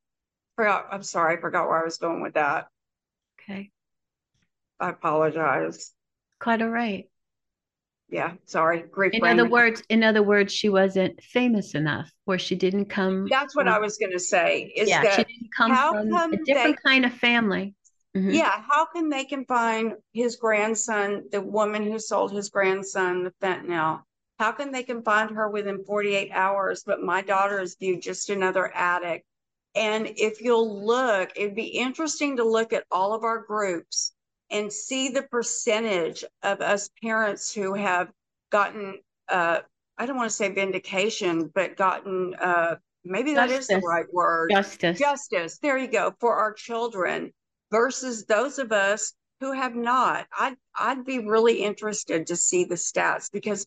[0.56, 0.88] forgot.
[0.92, 1.38] I'm sorry.
[1.38, 2.68] I forgot where I was going with that.
[3.40, 3.72] Okay.
[4.80, 5.92] I apologize.
[6.40, 7.06] Quite all right.
[8.10, 8.84] Yeah, sorry.
[8.92, 9.16] Great.
[9.16, 13.28] In other words, in other words, she wasn't famous enough, or she didn't come.
[13.28, 14.72] That's what from, I was going to say.
[14.76, 17.74] Is yeah, that she didn't come from a different they, kind of family.
[18.16, 18.30] Mm-hmm.
[18.30, 24.02] Yeah, how can they confine his grandson, the woman who sold his grandson the fentanyl?
[24.38, 26.84] How can they confine her within 48 hours?
[26.86, 29.26] But my daughter is viewed just another addict
[29.76, 34.14] and if you'll look, it'd be interesting to look at all of our groups
[34.52, 38.12] and see the percentage of us parents who have
[38.52, 39.00] gotten,
[39.30, 39.60] uh,
[39.98, 43.70] I don't want to say vindication, but gotten, uh, maybe that Justice.
[43.70, 44.52] is the right word.
[44.52, 45.00] Justice.
[45.00, 45.58] Justice.
[45.58, 46.14] There you go.
[46.20, 47.32] For our children
[47.72, 50.28] versus those of us who have not.
[50.40, 53.66] I'd, I'd be really interested to see the stats because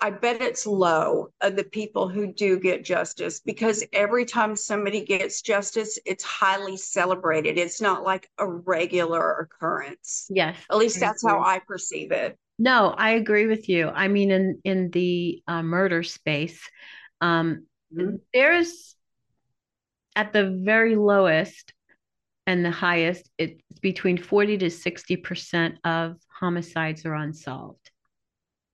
[0.00, 5.04] I bet it's low of the people who do get justice because every time somebody
[5.04, 7.56] gets justice, it's highly celebrated.
[7.56, 10.26] It's not like a regular occurrence.
[10.28, 10.56] Yes.
[10.70, 12.36] At least that's how I perceive it.
[12.58, 13.88] No, I agree with you.
[13.88, 16.60] I mean, in in the uh, murder space,
[17.20, 18.16] um, mm-hmm.
[18.32, 18.94] there's
[20.14, 21.72] at the very lowest
[22.46, 27.90] and the highest, it's between forty to sixty percent of homicides are unsolved.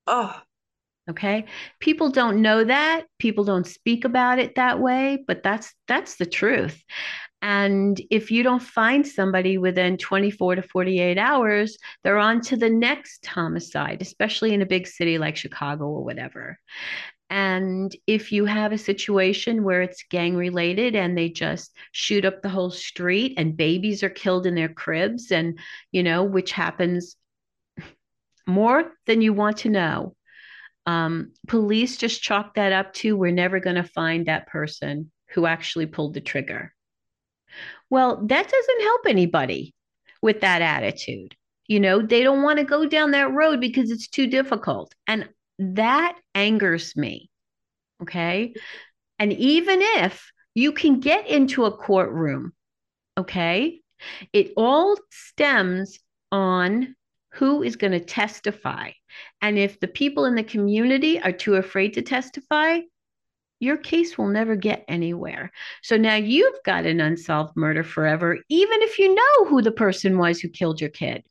[0.07, 0.37] Oh,
[1.11, 1.45] okay?
[1.81, 3.05] People don't know that.
[3.19, 6.83] People don't speak about it that way but that's that's the truth.
[7.43, 12.69] And if you don't find somebody within 24 to 48 hours they're on to the
[12.69, 16.59] next homicide especially in a big city like chicago or whatever.
[17.31, 22.43] And if you have a situation where it's gang related and they just shoot up
[22.43, 25.59] the whole street and babies are killed in their cribs and
[25.93, 27.15] you know which happens
[28.49, 30.17] more than you want to know
[30.87, 35.47] um, police just chalk that up to we're never going to find that person who
[35.47, 36.73] actually pulled the trigger.
[37.89, 39.75] Well, that doesn't help anybody
[40.23, 41.37] with that attitude.
[41.67, 44.95] You know, they don't want to go down that road because it's too difficult.
[45.07, 45.29] And
[45.59, 47.31] that angers me.
[48.03, 48.55] Okay.
[49.19, 52.53] And even if you can get into a courtroom,
[53.19, 53.81] okay,
[54.33, 55.99] it all stems
[56.33, 56.97] on
[57.33, 58.91] who is going to testify.
[59.41, 62.81] And if the people in the community are too afraid to testify,
[63.61, 65.53] your case will never get anywhere.
[65.83, 70.19] So now you've got an unsolved murder forever, even if you know who the person
[70.19, 71.23] was who killed your kid.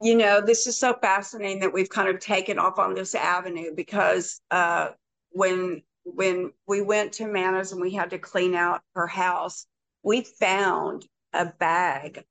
[0.00, 3.72] You know, this is so fascinating that we've kind of taken off on this avenue
[3.74, 4.90] because uh,
[5.30, 9.66] when when we went to Mana's and we had to clean out her house,
[10.02, 12.24] we found a bag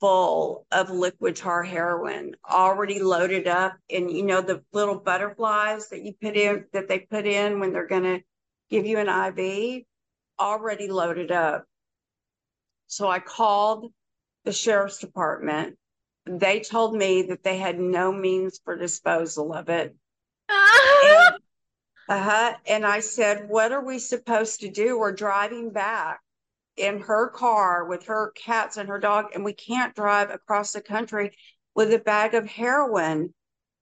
[0.00, 6.02] full of liquid tar heroin already loaded up and you know the little butterflies that
[6.02, 8.20] you put in that they put in when they're going to
[8.70, 9.84] give you an IV
[10.38, 11.66] already loaded up.
[12.86, 13.92] So i called
[14.44, 15.76] the sheriff's department.
[16.24, 19.94] They told me that they had no means for disposal of it.
[20.48, 21.34] And,
[22.08, 22.54] uh-huh.
[22.66, 24.98] And i said what are we supposed to do?
[24.98, 26.20] We're driving back
[26.76, 30.80] in her car with her cats and her dog, and we can't drive across the
[30.80, 31.36] country
[31.74, 33.34] with a bag of heroin.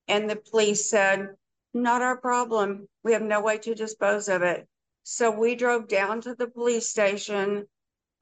[0.09, 1.35] And the police said,
[1.75, 2.89] Not our problem.
[3.05, 4.67] We have no way to dispose of it.
[5.03, 7.67] So we drove down to the police station,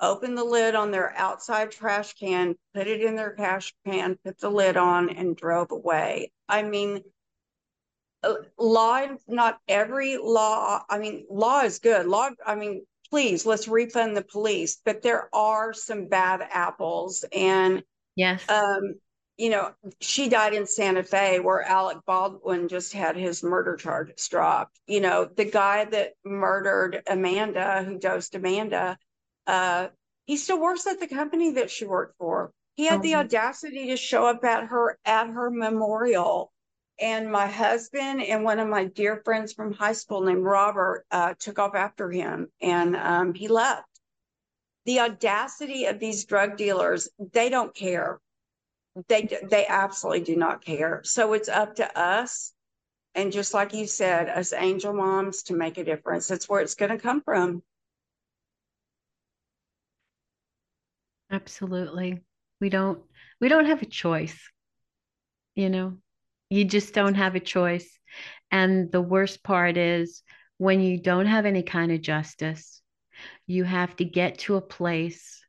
[0.00, 4.38] opened the lid on their outside trash can, put it in their cash can, put
[4.38, 6.30] the lid on, and drove away.
[6.48, 7.02] I mean,
[8.22, 12.06] uh, law, not every law, I mean, law is good.
[12.06, 17.82] Law, I mean, please let's refund the police but there are some bad apples and
[18.14, 18.94] yes um
[19.38, 24.26] you know, she died in Santa Fe where Alec Baldwin just had his murder charges
[24.28, 24.80] dropped.
[24.86, 28.96] You know, the guy that murdered Amanda, who dosed Amanda,
[29.46, 29.88] uh,
[30.24, 32.50] he still works at the company that she worked for.
[32.76, 33.18] He had the Oh.
[33.18, 36.50] audacity to show up at her at her memorial.
[36.98, 41.34] And my husband and one of my dear friends from high school named Robert uh,
[41.38, 43.88] took off after him and um, he left.
[44.86, 48.20] The audacity of these drug dealers, they don't care
[49.08, 51.02] they they absolutely do not care.
[51.04, 52.52] So it's up to us,
[53.14, 56.28] and just like you said, as angel moms to make a difference.
[56.28, 57.62] That's where it's going to come from.
[61.30, 62.20] Absolutely.
[62.60, 63.02] We don't
[63.40, 64.38] we don't have a choice.
[65.54, 65.98] You know,
[66.50, 67.98] you just don't have a choice.
[68.50, 70.22] And the worst part is
[70.58, 72.80] when you don't have any kind of justice,
[73.46, 75.44] you have to get to a place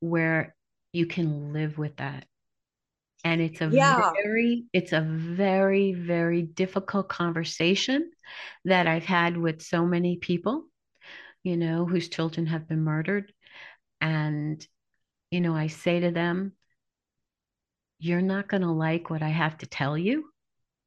[0.00, 0.54] where
[0.92, 2.26] you can live with that.
[3.24, 4.10] And it's a Yeah.
[4.24, 8.10] very, it's a very, very difficult conversation
[8.64, 10.64] that I've had with so many people,
[11.44, 13.32] you know, whose children have been murdered.
[14.00, 14.66] And,
[15.30, 16.54] you know, I say to them,
[18.00, 20.24] you're not going to like what I have to tell you.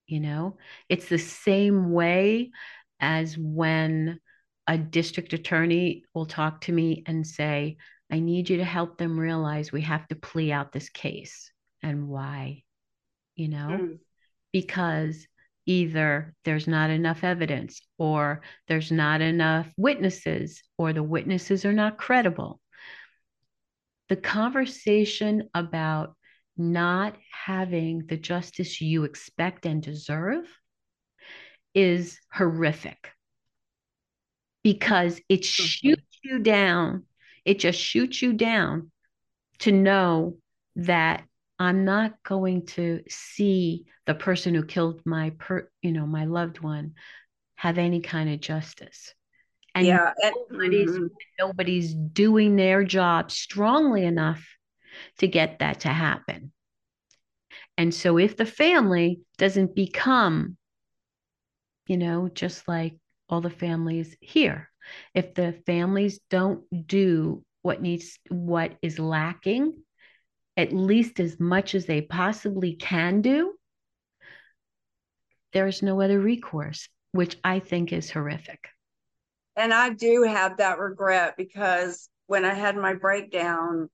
[0.07, 0.57] You know,
[0.89, 2.51] it's the same way
[2.99, 4.19] as when
[4.67, 7.77] a district attorney will talk to me and say,
[8.11, 11.51] I need you to help them realize we have to plea out this case
[11.81, 12.63] and why,
[13.35, 13.99] you know, Mm.
[14.51, 15.27] because
[15.65, 21.97] either there's not enough evidence or there's not enough witnesses or the witnesses are not
[21.97, 22.59] credible.
[24.09, 26.15] The conversation about
[26.57, 30.45] not having the justice you expect and deserve
[31.73, 33.11] is horrific
[34.63, 37.03] because it shoots you down.
[37.45, 38.91] It just shoots you down
[39.59, 40.37] to know
[40.75, 41.23] that
[41.59, 46.59] I'm not going to see the person who killed my per, you know, my loved
[46.59, 46.93] one
[47.55, 49.13] have any kind of justice.
[49.75, 50.11] And yeah.
[50.21, 51.09] And, nobody's, mhm.
[51.39, 54.45] nobody's doing their job strongly enough
[55.19, 56.51] to get that to happen.
[57.77, 60.57] And so if the family doesn't become,
[61.87, 62.95] you know, just like
[63.29, 64.69] all the families here,
[65.13, 69.83] if the families don't do what needs, what is lacking,
[70.57, 73.53] at least as much as they possibly can do,
[75.53, 78.69] there is no other recourse, which I think is horrific.
[79.55, 83.89] and I do have that regret because when I had my breakdown,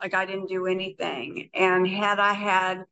[0.00, 1.50] like I didn't do anything.
[1.54, 2.84] And had I had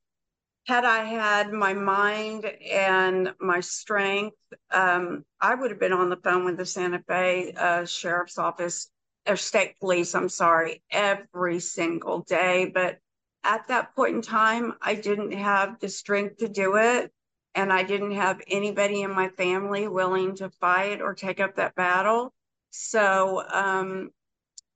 [0.67, 4.37] had I had my mind and my strength,
[4.71, 8.91] um, I would have been on the phone with the Santa Fe uh, Sheriff's Office
[9.27, 12.71] or State Police, I'm sorry, every single day.
[12.73, 12.99] But
[13.45, 17.13] at that point in time, I didn't have the strength to do it.
[17.55, 21.75] And I didn't have anybody in my family willing to fight or take up that
[21.75, 22.33] battle.
[22.71, 24.11] So um,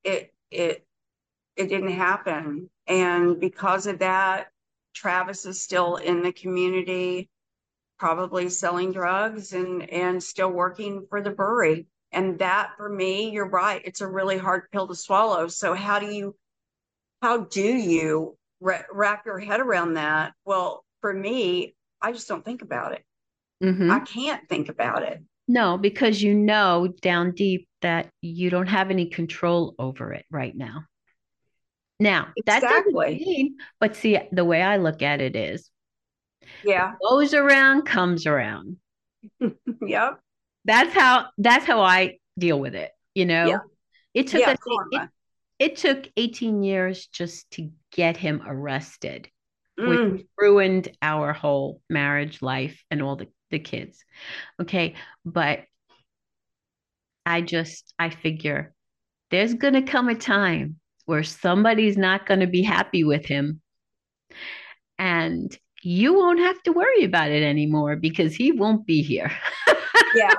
[0.03, 0.85] it it
[1.55, 2.69] it didn't happen.
[2.87, 4.47] And because of that,
[4.93, 7.29] Travis is still in the community,
[7.97, 11.87] probably selling drugs and and still working for the brewery.
[12.11, 15.47] And that for me, you're right, it's a really hard pill to swallow.
[15.47, 16.35] So how do you
[17.21, 20.33] how do you ra- wrap your head around that?
[20.45, 23.03] Well, for me, I just don't think about it.
[23.63, 23.89] Mhm.
[23.89, 25.21] I can't think about it.
[25.47, 30.55] No, because you know down deep that you don't have any control over it right
[30.55, 30.85] now.
[31.99, 35.69] Now, that doesn't mean, but see, the way I look at it is
[36.63, 36.93] Yeah.
[37.01, 38.77] goes around, comes around.
[39.85, 40.19] Yep.
[40.65, 42.91] That's how that's how I deal with it.
[43.15, 43.57] You know, Yeah.
[44.13, 44.51] it took Yeah.
[44.51, 44.57] us
[44.91, 45.09] it,
[45.59, 49.29] it took 18 years just to get him arrested,
[49.77, 50.25] which Mm.
[50.37, 54.03] ruined our whole marriage life and all the, the kids.
[54.61, 54.95] Okay.
[55.25, 55.65] But
[57.25, 58.73] I just I figure
[59.31, 63.61] there's gonna come a time where somebody's not gonna be happy with him.
[64.97, 69.31] And you won't have to worry about it anymore because he won't be here.
[70.15, 70.33] yeah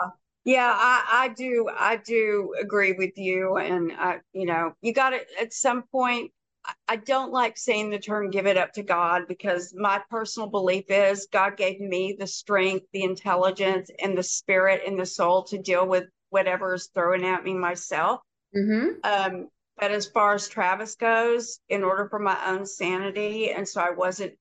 [0.44, 5.10] yeah i i do i do agree with you and i you know you got
[5.10, 6.30] to at some point
[6.64, 10.48] I- i don't like saying the term give it up to god because my personal
[10.48, 15.44] belief is god gave me the strength the intelligence and the spirit and the soul
[15.44, 18.20] to deal with whatever is thrown at me myself
[18.56, 18.90] Mm-hmm.
[19.02, 19.48] um
[19.78, 23.90] but as far as travis goes in order for my own sanity and so i
[23.90, 24.32] wasn't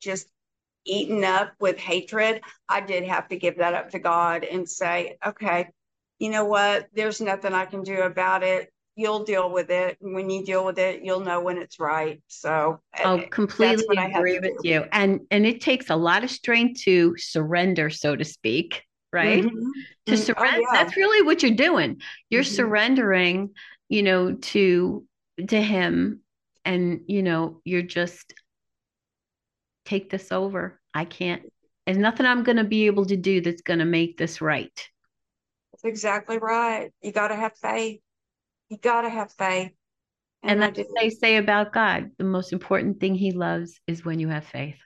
[0.00, 0.28] just
[0.84, 5.16] eaten up with hatred, I did have to give that up to God and say,
[5.24, 5.68] okay,
[6.18, 6.88] you know what?
[6.92, 8.70] There's nothing I can do about it.
[8.94, 9.96] you'll deal with it.
[10.02, 12.20] And when you deal with it, you'll know when it's right.
[12.28, 14.68] So oh, completely agree with do.
[14.68, 14.84] you.
[14.92, 19.44] And and it takes a lot of strength to surrender, so to speak, right?
[19.44, 19.70] Mm-hmm.
[20.06, 20.22] To mm-hmm.
[20.22, 20.58] surrender.
[20.58, 20.84] Oh, yeah.
[20.84, 22.02] That's really what you're doing.
[22.28, 22.54] You're mm-hmm.
[22.54, 23.50] surrendering,
[23.92, 25.06] you know, to
[25.48, 26.20] to him
[26.64, 28.32] and you know, you're just
[29.84, 30.80] take this over.
[30.94, 31.42] I can't
[31.84, 34.72] there's nothing I'm going to be able to do that's going to make this right.
[35.72, 36.90] That's exactly right.
[37.02, 38.00] You got to have faith.
[38.70, 39.72] You got to have faith.
[40.42, 42.12] And, and that's what they say about God.
[42.16, 44.78] The most important thing he loves is when you have faith.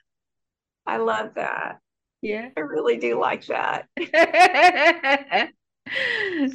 [0.85, 1.79] I love that.
[2.21, 2.49] Yeah.
[2.57, 3.87] I really do like that.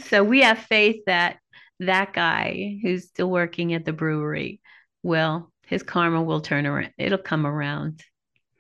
[0.08, 1.38] so we have faith that
[1.86, 4.60] that guy who's still working at the brewery
[5.02, 6.92] will, his karma will turn around.
[6.98, 8.02] It'll come around.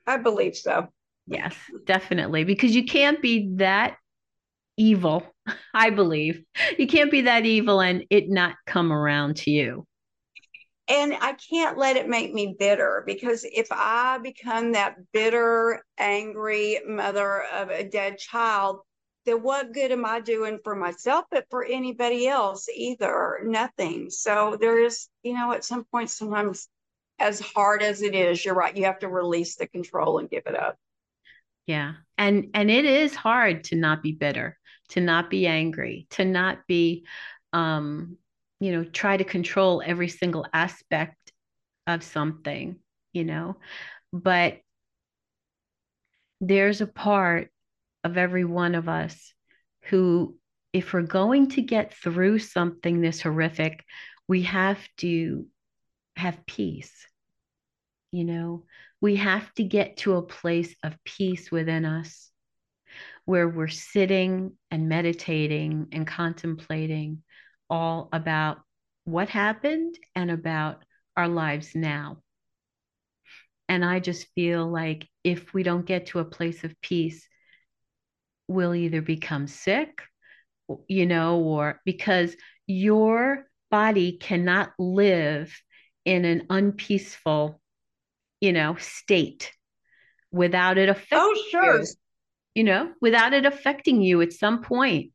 [0.06, 0.88] I believe so.
[1.26, 1.54] Yes,
[1.84, 2.44] definitely.
[2.44, 3.96] Because you can't be that
[4.76, 5.24] evil,
[5.74, 6.42] I believe.
[6.78, 9.86] You can't be that evil and it not come around to you.
[10.88, 16.80] And I can't let it make me bitter because if I become that bitter, angry
[16.86, 18.80] mother of a dead child,
[19.24, 23.40] then what good am I doing for myself, but for anybody else either?
[23.44, 24.10] Nothing.
[24.10, 26.68] So there is, you know, at some point, sometimes
[27.18, 30.44] as hard as it is, you're right, you have to release the control and give
[30.46, 30.76] it up.
[31.66, 31.94] Yeah.
[32.18, 34.58] And and it is hard to not be bitter,
[34.90, 37.04] to not be angry, to not be
[37.52, 38.16] um
[38.58, 41.32] you know, try to control every single aspect
[41.88, 42.76] of something,
[43.12, 43.56] you know.
[44.12, 44.60] But
[46.40, 47.50] there's a part
[48.04, 49.32] of every one of us
[49.82, 50.36] who
[50.72, 53.84] if we're going to get through something this horrific,
[54.26, 55.46] we have to
[56.16, 57.06] have peace.
[58.10, 58.64] You know,
[59.00, 62.30] we have to get to a place of peace within us
[63.24, 67.22] where we're sitting and meditating and contemplating
[67.70, 68.60] all about
[69.04, 70.84] what happened and about
[71.16, 72.18] our lives now.
[73.68, 77.26] And I just feel like if we don't get to a place of peace,
[78.48, 80.02] we'll either become sick,
[80.88, 82.36] you know, or because
[82.66, 85.54] your body cannot live
[86.04, 87.60] in an unpeaceful
[88.42, 89.52] you know, state
[90.32, 91.80] without it affecting Oh, sure.
[91.80, 91.86] You,
[92.56, 95.12] you know, without it affecting you at some point.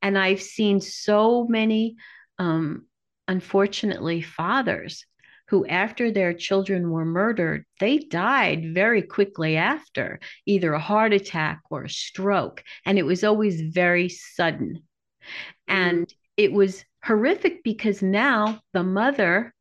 [0.00, 1.96] And I've seen so many,
[2.38, 2.86] um,
[3.28, 5.04] unfortunately, fathers
[5.50, 11.60] who, after their children were murdered, they died very quickly after, either a heart attack
[11.70, 12.62] or a stroke.
[12.86, 14.76] And it was always very sudden.
[15.68, 15.74] Mm-hmm.
[15.76, 19.52] And it was horrific because now the mother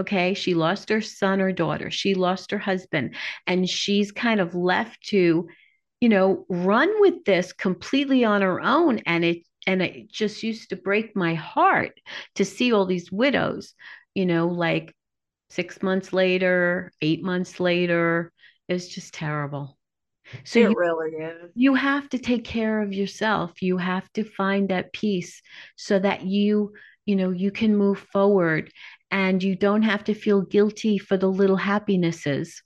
[0.00, 0.32] Okay.
[0.32, 1.90] She lost her son or daughter.
[1.90, 3.14] She lost her husband.
[3.46, 5.46] And she's kind of left to,
[6.00, 9.00] you know, run with this completely on her own.
[9.00, 12.00] And it, and it just used to break my heart
[12.36, 13.74] to see all these widows,
[14.14, 14.94] you know, like
[15.50, 18.32] six months later, eight months later.
[18.68, 19.76] It's just terrible.
[20.44, 21.50] So it you, really is.
[21.54, 23.60] You have to take care of yourself.
[23.60, 25.42] You have to find that peace
[25.76, 26.72] so that you,
[27.04, 28.72] you know, you can move forward
[29.10, 32.62] and you don't have to feel guilty for the little happinesses.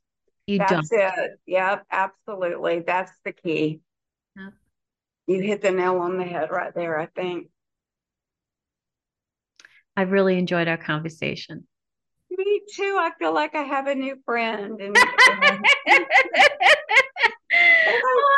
[0.46, 1.00] You That's don't.
[1.00, 1.30] it.
[1.46, 2.80] Yep, absolutely.
[2.80, 3.80] That's the key.
[4.36, 4.52] Yep.
[5.26, 7.48] You hit the nail on the head right there, I think.
[9.96, 11.66] I've really enjoyed our conversation.
[12.36, 12.96] Me too.
[12.98, 14.80] I feel like I have a new friend.
[14.80, 15.66] And, oh,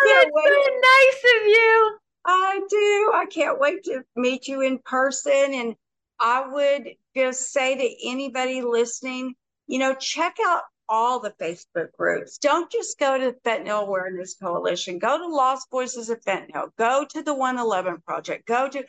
[0.07, 1.99] that's so nice of you.
[2.27, 3.13] I do.
[3.15, 5.55] I can't wait to meet you in person.
[5.55, 5.77] And
[6.19, 9.35] I would just say to anybody listening,
[9.67, 12.39] you know, check out all the Facebook groups.
[12.39, 14.99] Don't just go to the Fentanyl Awareness Coalition.
[14.99, 16.71] Go to Lost Voices of Fentanyl.
[16.79, 18.47] Go to the 111 Project.
[18.47, 18.85] Go to,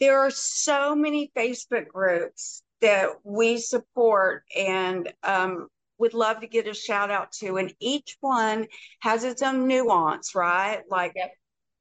[0.00, 5.68] there are so many Facebook groups that we support and um,
[5.98, 7.56] would love to get a shout out to.
[7.56, 8.66] And each one
[9.00, 10.82] has its own nuance, right?
[10.90, 11.32] Like, yep.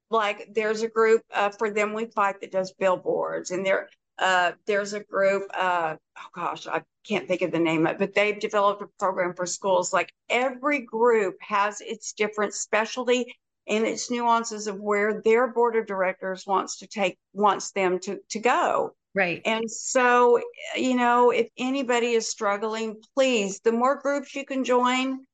[0.09, 4.53] like there's a group uh, for them we fight that does billboards, and there uh,
[4.65, 8.13] there's a group, uh, oh gosh, I can't think of the name of it, but
[8.13, 9.91] they've developed a program for schools.
[9.91, 13.35] Like every group has its different specialty
[13.67, 18.19] and its nuances of where their board of directors wants to take, wants them to,
[18.29, 18.95] to go.
[19.16, 19.41] Right.
[19.45, 20.41] And so,
[20.76, 25.26] you know, if anybody is struggling, please, the more groups you can join,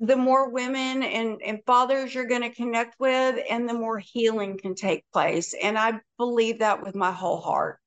[0.00, 4.58] the more women and, and fathers you're going to connect with, and the more healing
[4.58, 5.54] can take place.
[5.62, 7.78] And I believe that with my whole heart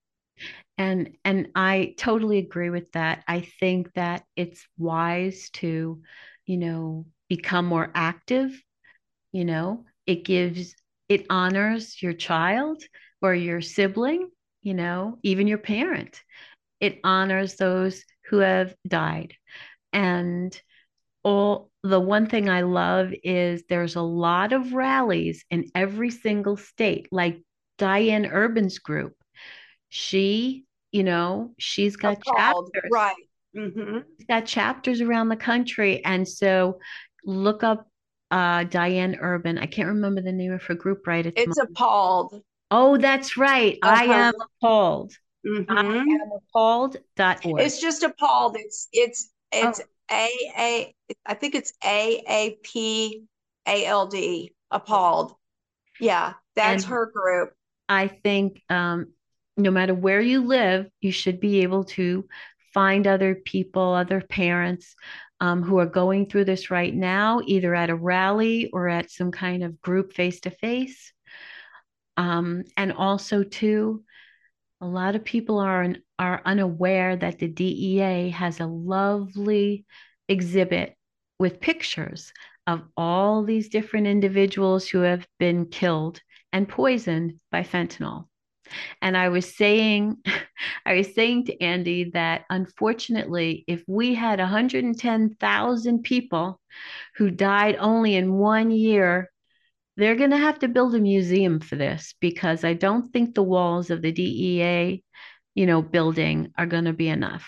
[0.77, 6.01] and and i totally agree with that i think that it's wise to
[6.45, 8.59] you know become more active
[9.31, 10.75] you know it gives
[11.09, 12.81] it honors your child
[13.21, 14.29] or your sibling
[14.63, 16.21] you know even your parent
[16.83, 19.35] it honors those who have died.
[19.93, 20.59] And
[21.23, 26.57] all the one thing I love is there's a lot of rallies in every single
[26.57, 27.41] state, like
[27.77, 29.13] Diane Urban's group.
[29.87, 32.91] She, you know, she's got Appalled, chapters.
[32.91, 33.15] Right.
[33.55, 33.99] Mm-hmm.
[34.17, 36.03] She's got chapters around the country.
[36.03, 36.79] And so
[37.23, 37.87] look up
[38.29, 39.57] uh, Diane Urban.
[39.57, 41.69] I can't remember the name of her group right It's moment.
[41.71, 42.41] appalled.
[42.75, 43.77] Oh, that's right.
[43.83, 44.13] I Uh-huh.
[44.13, 45.13] am appalled.
[45.45, 46.07] I Mhm.
[46.09, 47.61] am appalled.org.
[47.61, 48.57] It's just appalled.
[48.57, 49.83] It's it's it's Oh.
[50.11, 50.95] A A.
[51.25, 53.25] I think it's A A P
[53.67, 54.55] A L D.
[54.71, 55.35] Appalled.
[55.99, 57.53] Yeah, that's And- her group.
[57.87, 59.13] I think um,
[59.55, 62.27] no matter where you live, you should be able to
[62.73, 64.95] find other people, other parents
[65.39, 69.31] um, who are going through this right now, either at a rally or at some
[69.31, 71.13] kind of group face to face.
[72.17, 74.03] Um, and also, too,
[74.81, 79.85] a lot of people are un- are unaware that the DEA has a lovely
[80.27, 80.95] exhibit
[81.39, 82.31] with pictures
[82.67, 88.27] of all these different individuals who have been killed and poisoned by fentanyl.
[89.01, 90.17] And I was saying,
[90.85, 96.59] I was saying to Andi that unfortunately, if we had 110,000 people
[97.15, 99.29] who died only in one year,
[99.95, 103.43] they're going to have to build a museum for this because I don't think the
[103.43, 105.03] walls of the DEA,
[105.55, 107.47] you know, building are going to be enough.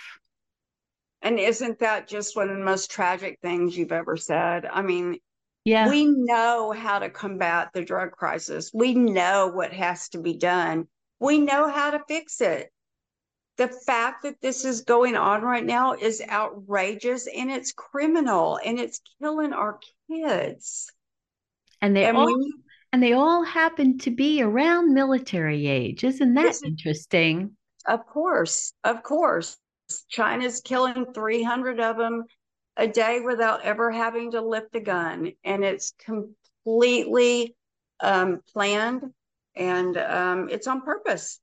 [1.22, 4.66] And isn't that just one of the most tragic things you've ever said?
[4.66, 5.18] I mean,
[5.64, 5.90] Yeah.
[5.90, 8.70] we know how to combat the drug crisis.
[8.74, 10.88] We know what has to be done.
[11.20, 12.72] We know how to fix it.
[13.58, 18.78] The fact that this is going on right now is outrageous and it's criminal and
[18.80, 19.80] it's killing our
[20.12, 20.92] kids.
[21.86, 22.54] And they And all you
[22.92, 26.04] and they all happen to be around military age.
[26.04, 27.56] Isn't that interesting?
[27.86, 29.58] Of course, of course.
[30.10, 32.24] China's killing 300 of them
[32.78, 35.34] a day without ever having to lift a gun.
[35.44, 37.56] And it's completely
[38.00, 39.04] um, planned
[39.56, 41.40] and um, it's on purpose.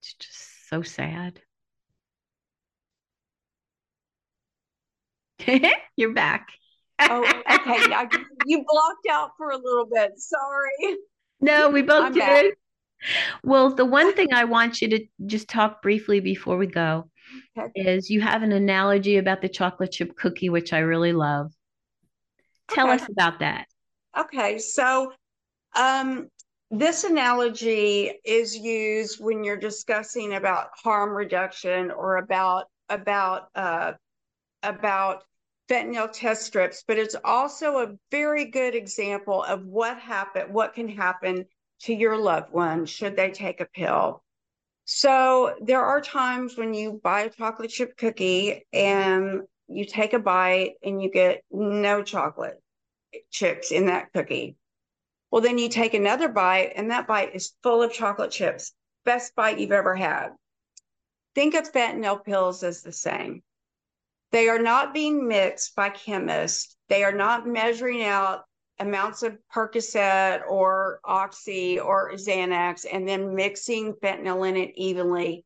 [0.00, 1.40] It's just so sad.
[5.96, 6.48] You're back.
[7.10, 7.92] Oh, okay.
[8.44, 10.12] You blocked out for a little bit.
[10.16, 10.96] Sorry.
[11.40, 12.42] No, we both I'm back.
[12.42, 12.54] did.
[13.42, 17.10] Well, the one thing I want you to just talk briefly before we go
[17.58, 17.70] Okay.
[17.74, 21.52] is you have an analogy about the chocolate chip cookie, which I really love.
[22.68, 22.94] Tell Okay.
[23.02, 23.66] us about that.
[24.16, 25.12] Okay, so
[25.74, 26.28] um,
[26.70, 33.92] this analogy is used when you're discussing about harm reduction or about about uh,
[34.62, 35.24] about
[35.72, 40.88] fentanyl test strips, but it's also a very good example of what happen, what can
[40.88, 41.46] happen
[41.80, 44.22] to your loved one should they take a pill.
[44.84, 50.18] So there are times when you buy a chocolate chip cookie and you take a
[50.18, 52.60] bite and you get no chocolate
[53.30, 54.56] chips in that cookie.
[55.30, 58.74] Well, then you take another bite, and that bite is full of chocolate chips.
[59.06, 60.28] Best bite you've ever had.
[61.34, 63.42] Think of fentanyl pills as the same.
[64.32, 66.74] They are not being mixed by chemists.
[66.88, 68.44] They are not measuring out
[68.78, 75.44] amounts of Percocet or Oxy or Xanax and then mixing fentanyl in it evenly.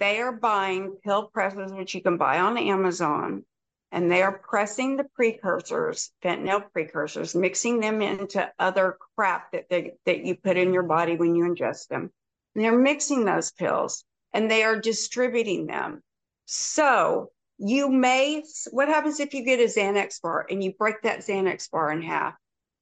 [0.00, 3.44] They are buying pill presses, which you can buy on Amazon,
[3.92, 9.92] and they are pressing the precursors, fentanyl precursors, mixing them into other crap that they,
[10.06, 12.10] that you put in your body when you ingest them.
[12.54, 16.02] And they're mixing those pills and they are distributing them.
[16.46, 21.20] So you may, what happens if you get a Xanax bar and you break that
[21.20, 22.34] Xanax bar in half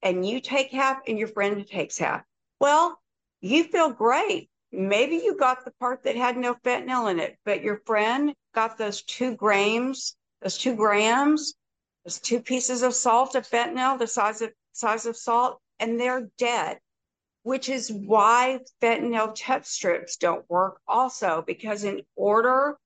[0.02, 2.22] and you take half and your friend takes half?
[2.60, 2.98] Well,
[3.40, 4.48] you feel great.
[4.70, 8.78] Maybe you got the part that had no fentanyl in it, but your friend got
[8.78, 11.54] those two grams those two grams,
[12.04, 16.28] those two pieces of salt of fentanyl, the size of size of salt, and they're
[16.38, 16.78] dead.
[17.44, 22.78] Which is why fentanyl test strips don't work also, because in order,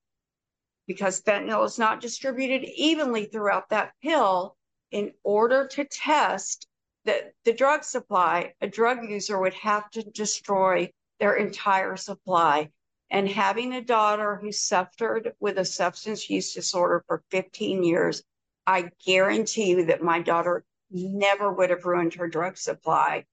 [0.86, 4.56] because fentanyl is not distributed evenly throughout that pill,
[4.90, 6.66] in order to test
[7.04, 12.70] the, the drug supply, a drug user would have to destroy their entire supply
[13.10, 18.22] and having a daughter who suffered with a substance use disorder for 15 years,
[18.66, 23.24] I guarantee you that my daughter never would have ruined her drug supply.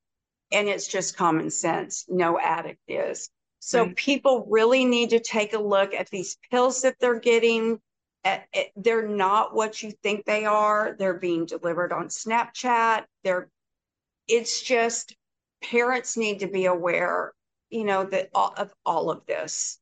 [0.51, 2.05] And it's just common sense.
[2.07, 3.29] No addict is.
[3.65, 3.95] So Right.
[3.95, 7.79] people really need to take a look at these pills that they're getting.
[8.75, 10.95] They're not what you think they are.
[10.97, 13.05] They're being delivered on Snapchat.
[13.23, 13.49] They're,
[14.27, 15.15] it's just
[15.61, 17.33] parents need to be aware
[17.73, 19.79] you know, that all of all of this.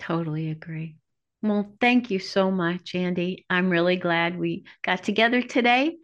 [0.00, 0.96] Totally agree.
[1.42, 3.44] Well, thank you so much, Andi.
[3.50, 5.98] I'm really glad we got together today.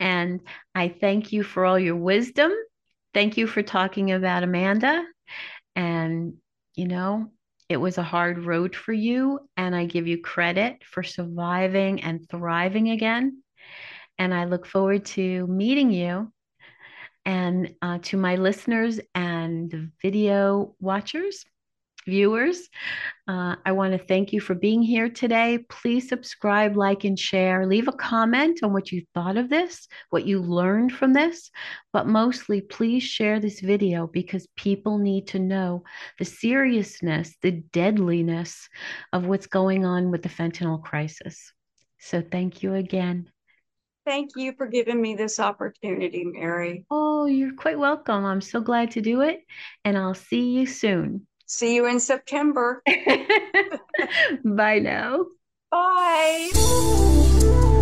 [0.00, 0.40] And
[0.74, 2.50] I thank you for all your wisdom.
[3.12, 5.04] Thank you for talking about Amanda.
[5.76, 6.34] And,
[6.74, 7.30] you know,
[7.68, 9.40] it was a hard road for you.
[9.56, 13.42] And I give you credit for surviving and thriving again.
[14.18, 16.32] And I look forward to meeting you.
[17.24, 21.44] And uh, to my listeners and video watchers,
[22.06, 22.68] viewers,
[23.28, 25.58] uh, I want to thank you for being here today.
[25.68, 27.66] Please subscribe, like, and share.
[27.66, 31.50] Leave a comment on what you thought of this, what you learned from this.
[31.92, 35.82] But mostly, please share this video because people need to know
[36.18, 38.68] the seriousness, the deadliness
[39.12, 41.52] of what's going on with the fentanyl crisis.
[41.98, 43.30] So, thank you again.
[44.06, 46.86] Thank you for giving me this opportunity, Mary.
[46.92, 48.24] Oh, you're quite welcome.
[48.24, 49.40] I'm so glad to do it.
[49.84, 51.26] And I'll see you soon.
[51.46, 52.82] See you in September.
[54.44, 55.26] Bye now.
[55.70, 57.72] Bye.